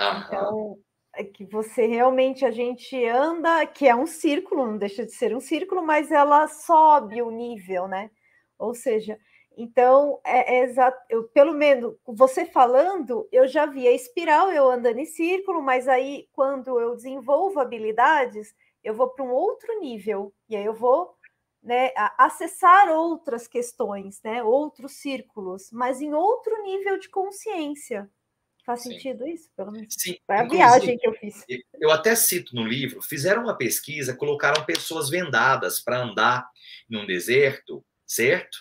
[0.00, 0.24] Aham.
[0.26, 0.78] Então,
[1.16, 5.34] é que você realmente, a gente anda, que é um círculo, não deixa de ser
[5.36, 8.10] um círculo, mas ela sobe o nível, né?
[8.58, 9.18] Ou seja,
[9.56, 14.70] então, é, é exato, eu, pelo menos você falando, eu já vi a espiral, eu
[14.70, 20.32] andando em círculo, mas aí quando eu desenvolvo habilidades, eu vou para um outro nível,
[20.48, 21.14] e aí eu vou
[21.68, 28.10] né, acessar outras questões, né, outros círculos, mas em outro nível de consciência.
[28.64, 28.92] Faz Sim.
[28.92, 29.50] sentido isso?
[29.54, 29.94] Pelo menos.
[29.98, 30.16] Sim.
[30.26, 31.44] Foi a viagem que eu fiz.
[31.78, 36.48] Eu até cito no livro, fizeram uma pesquisa, colocaram pessoas vendadas para andar
[36.88, 38.56] num deserto, certo?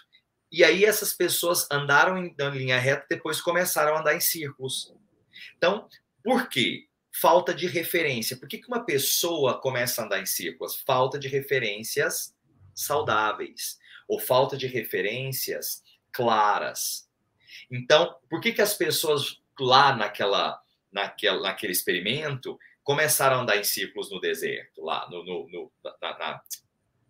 [0.51, 4.93] E aí essas pessoas andaram em linha reta, depois começaram a andar em círculos.
[5.55, 5.87] Então,
[6.21, 6.87] por quê?
[7.19, 8.37] falta de referência.
[8.37, 10.75] Por que, que uma pessoa começa a andar em círculos?
[10.85, 12.36] Falta de referências
[12.77, 17.09] saudáveis ou falta de referências claras.
[17.69, 20.61] Então, por que, que as pessoas lá naquela,
[20.91, 26.17] naquela, naquele experimento começaram a andar em círculos no deserto, lá no, no, no na,
[26.17, 26.41] na,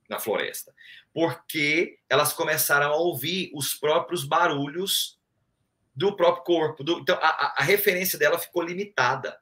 [0.09, 0.73] na floresta?
[1.13, 5.19] Porque elas começaram a ouvir os próprios barulhos
[5.95, 6.83] do próprio corpo.
[6.83, 9.39] Do, então, a, a, referência dela ficou limitada.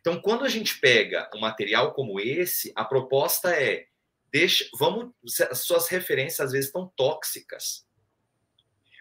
[0.00, 3.86] Então, quando a gente pega um material como esse, a proposta é
[4.36, 5.14] deixa, vamos,
[5.54, 7.86] suas referências às vezes estão tóxicas.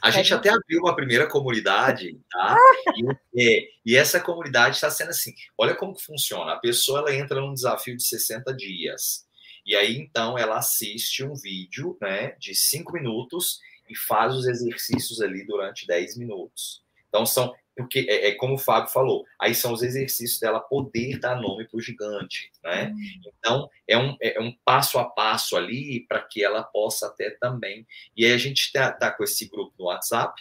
[0.00, 2.56] A gente até abriu uma primeira comunidade, tá?
[3.34, 6.52] E, e essa comunidade está sendo assim: olha como que funciona.
[6.52, 9.26] A pessoa ela entra num desafio de 60 dias.
[9.64, 15.20] E aí, então, ela assiste um vídeo né, de 5 minutos e faz os exercícios
[15.22, 16.82] ali durante 10 minutos.
[17.08, 21.18] Então, são porque é, é, como o Fábio falou, aí são os exercícios dela poder
[21.18, 22.92] dar nome para o gigante, né?
[22.94, 23.30] Hum.
[23.38, 27.86] Então é um, é um passo a passo ali para que ela possa até também.
[28.16, 30.40] E aí a gente está tá com esse grupo no WhatsApp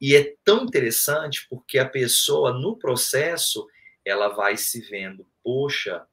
[0.00, 3.66] e é tão interessante porque a pessoa no processo
[4.04, 6.06] ela vai se vendo, poxa,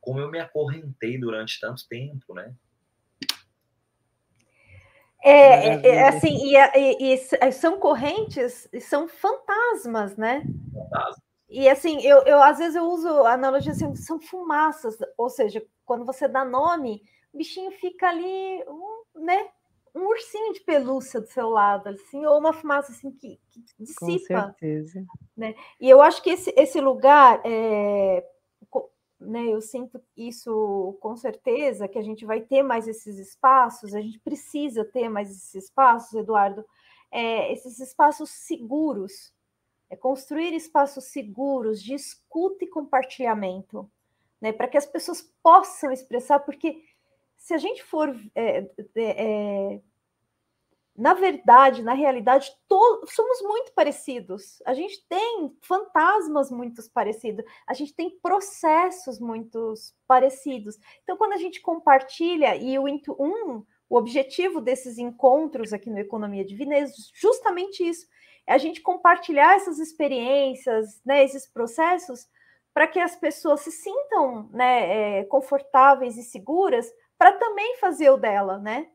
[0.00, 2.54] como eu me acorrentei durante tanto tempo, né?
[5.22, 10.42] É, é, é, assim, e, e, e, são correntes, são fantasmas, né?
[10.74, 11.22] Fantasma.
[11.48, 15.62] E assim, eu, eu às vezes eu uso a analogia assim, são fumaças, ou seja,
[15.84, 17.02] quando você dá nome,
[17.32, 19.48] o bichinho fica ali, um, né?
[19.94, 24.34] Um ursinho de pelúcia do seu lado, assim, ou uma fumaça assim que, que dissipa.
[24.34, 25.04] Com certeza.
[25.36, 25.54] Né?
[25.78, 28.24] E eu acho que esse, esse lugar, é,
[29.22, 34.00] né, eu sinto isso com certeza que a gente vai ter mais esses espaços, a
[34.00, 36.64] gente precisa ter mais esses espaços, Eduardo,
[37.10, 39.32] é, esses espaços seguros,
[39.90, 43.90] é construir espaços seguros de escuta e compartilhamento,
[44.40, 46.82] né, para que as pessoas possam expressar, porque
[47.36, 49.80] se a gente for é, é,
[50.96, 54.62] na verdade, na realidade, somos muito parecidos.
[54.66, 59.74] A gente tem fantasmas muito parecidos, a gente tem processos muito
[60.06, 60.78] parecidos.
[61.02, 62.84] Então, quando a gente compartilha, e o,
[63.18, 66.84] um, o objetivo desses encontros aqui no Economia Divina é
[67.14, 68.06] justamente isso:
[68.46, 72.28] é a gente compartilhar essas experiências, né, esses processos,
[72.74, 78.16] para que as pessoas se sintam né, é, confortáveis e seguras para também fazer o
[78.16, 78.88] dela, né?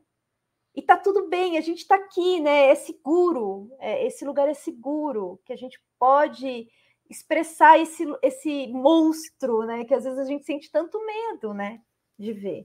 [0.78, 2.68] E tá tudo bem, a gente está aqui, né?
[2.68, 6.68] É seguro, é, esse lugar é seguro, que a gente pode
[7.10, 9.84] expressar esse, esse monstro, né?
[9.84, 11.80] Que às vezes a gente sente tanto medo, né?
[12.16, 12.64] De ver.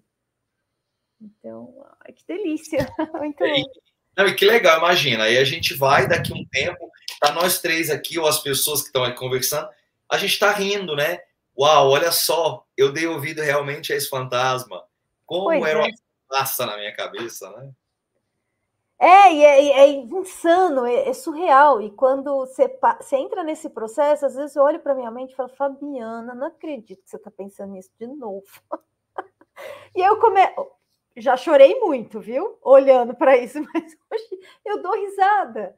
[1.19, 2.77] Então, ai, que delícia.
[3.25, 3.47] Então...
[3.47, 3.65] E,
[4.15, 5.23] não, e que legal, imagina.
[5.23, 8.89] Aí a gente vai, daqui um tempo, tá nós três aqui, ou as pessoas que
[8.89, 9.67] estão aí conversando,
[10.07, 11.17] a gente tá rindo, né?
[11.57, 14.83] Uau, olha só, eu dei ouvido realmente a esse fantasma.
[15.25, 15.81] Como pois era é.
[15.81, 15.91] uma
[16.29, 17.73] passa na minha cabeça, né?
[19.03, 21.81] É, e é, é, insano, é, é, surreal.
[21.81, 22.69] E quando você,
[23.01, 26.47] você entra nesse processo, às vezes eu olho para minha mente e falo, Fabiana, não
[26.47, 28.47] acredito que você está pensando nisso de novo.
[29.93, 30.39] e eu come...
[31.17, 32.57] já chorei muito, viu?
[32.61, 35.77] Olhando para isso, mas hoje eu dou risada.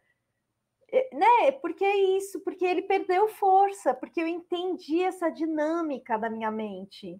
[0.91, 1.51] É, né?
[1.53, 7.19] Porque é isso, porque ele perdeu força, porque eu entendi essa dinâmica da minha mente.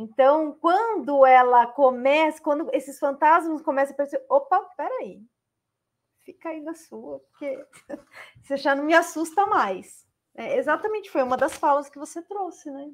[0.00, 5.20] Então, quando ela começa, quando esses fantasmas começam a aparecer, opa, peraí,
[6.20, 7.66] fica aí na sua, porque
[8.40, 10.06] você já não me assusta mais.
[10.36, 12.88] É, exatamente, foi uma das falas que você trouxe, né?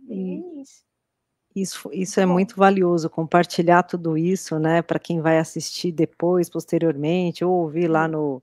[1.54, 7.44] Isso, isso é muito valioso, compartilhar tudo isso, né, para quem vai assistir depois, posteriormente,
[7.44, 8.42] ou ouvir lá no,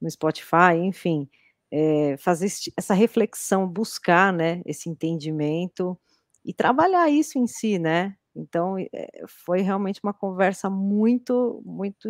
[0.00, 1.28] no Spotify, enfim,
[1.70, 5.98] é, fazer essa reflexão, buscar, né, esse entendimento,
[6.44, 8.16] e trabalhar isso em si, né?
[8.34, 12.08] Então, eh, foi realmente uma conversa muito, muito,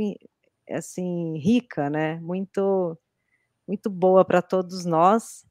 [0.71, 2.21] assim, rica, né?
[2.21, 2.99] Muito,
[3.67, 5.45] muito boa para todos nós.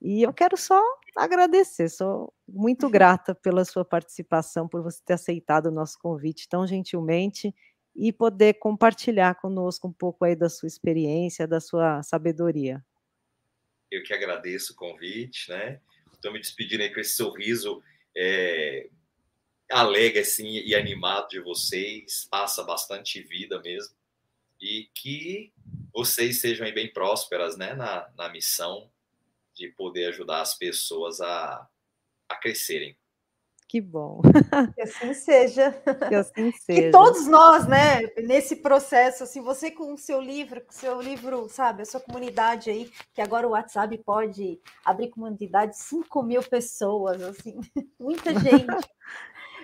[0.00, 0.82] E eu quero só
[1.16, 6.66] agradecer, sou muito grata pela sua participação, por você ter aceitado o nosso convite tão
[6.66, 7.54] gentilmente
[7.96, 12.84] e poder compartilhar conosco um pouco aí da sua experiência, da sua sabedoria.
[13.90, 15.80] Eu que agradeço o convite, né?
[16.12, 17.82] Estou me despedindo aí com esse sorriso
[18.16, 18.88] é,
[19.70, 23.94] alegre assim, e animado de vocês, passa bastante vida mesmo,
[24.60, 25.52] e que
[25.92, 28.90] vocês sejam bem prósperas né, na, na missão
[29.54, 31.68] de poder ajudar as pessoas a,
[32.28, 32.96] a crescerem.
[33.68, 34.20] Que bom.
[34.74, 35.72] Que assim seja.
[36.08, 36.82] Que assim seja.
[36.82, 41.00] Que todos nós, né, nesse processo, assim, você com o seu livro, com o seu
[41.00, 46.42] livro, sabe, a sua comunidade aí, que agora o WhatsApp pode abrir comunidade, 5 mil
[46.42, 47.58] pessoas, assim,
[47.98, 48.66] muita gente.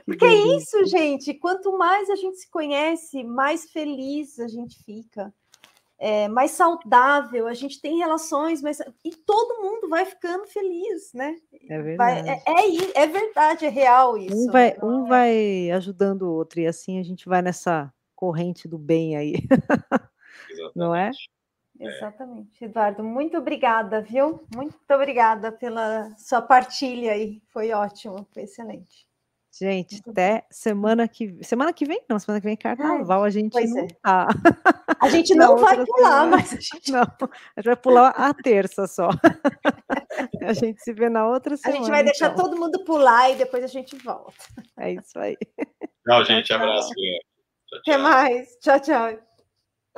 [0.05, 1.35] Porque é isso, gente.
[1.35, 5.33] Quanto mais a gente se conhece, mais feliz a gente fica
[6.01, 11.37] é, mais saudável, a gente tem relações, mas e todo mundo vai ficando feliz, né?
[11.69, 12.23] É verdade.
[12.23, 14.49] Vai, é, é, é, verdade, é real isso.
[14.49, 15.09] Um vai, um é?
[15.09, 19.35] vai ajudando o outro, e assim a gente vai nessa corrente do bem aí.
[20.75, 21.11] Não é?
[21.79, 22.65] Exatamente.
[22.65, 24.43] Eduardo, muito obrigada, viu?
[24.55, 27.43] Muito obrigada pela sua partilha aí.
[27.49, 29.07] Foi ótimo, foi excelente.
[29.53, 33.61] Gente, até semana que semana que vem, não, semana que vem é carnaval, a gente
[33.67, 33.89] não é.
[34.01, 34.29] tá.
[35.01, 36.37] A gente não vai pular, semana.
[36.37, 36.93] mas a gente...
[36.93, 39.11] não, a gente vai pular a terça só.
[40.43, 41.79] a gente se vê na outra semana.
[41.79, 42.45] A gente vai deixar então.
[42.45, 44.33] todo mundo pular e depois a gente volta.
[44.79, 45.37] É isso aí.
[46.07, 46.89] Tchau, gente, abraço.
[46.91, 47.05] Tchau,
[47.71, 47.81] tchau.
[47.81, 48.57] Até mais.
[48.61, 49.30] Tchau, tchau.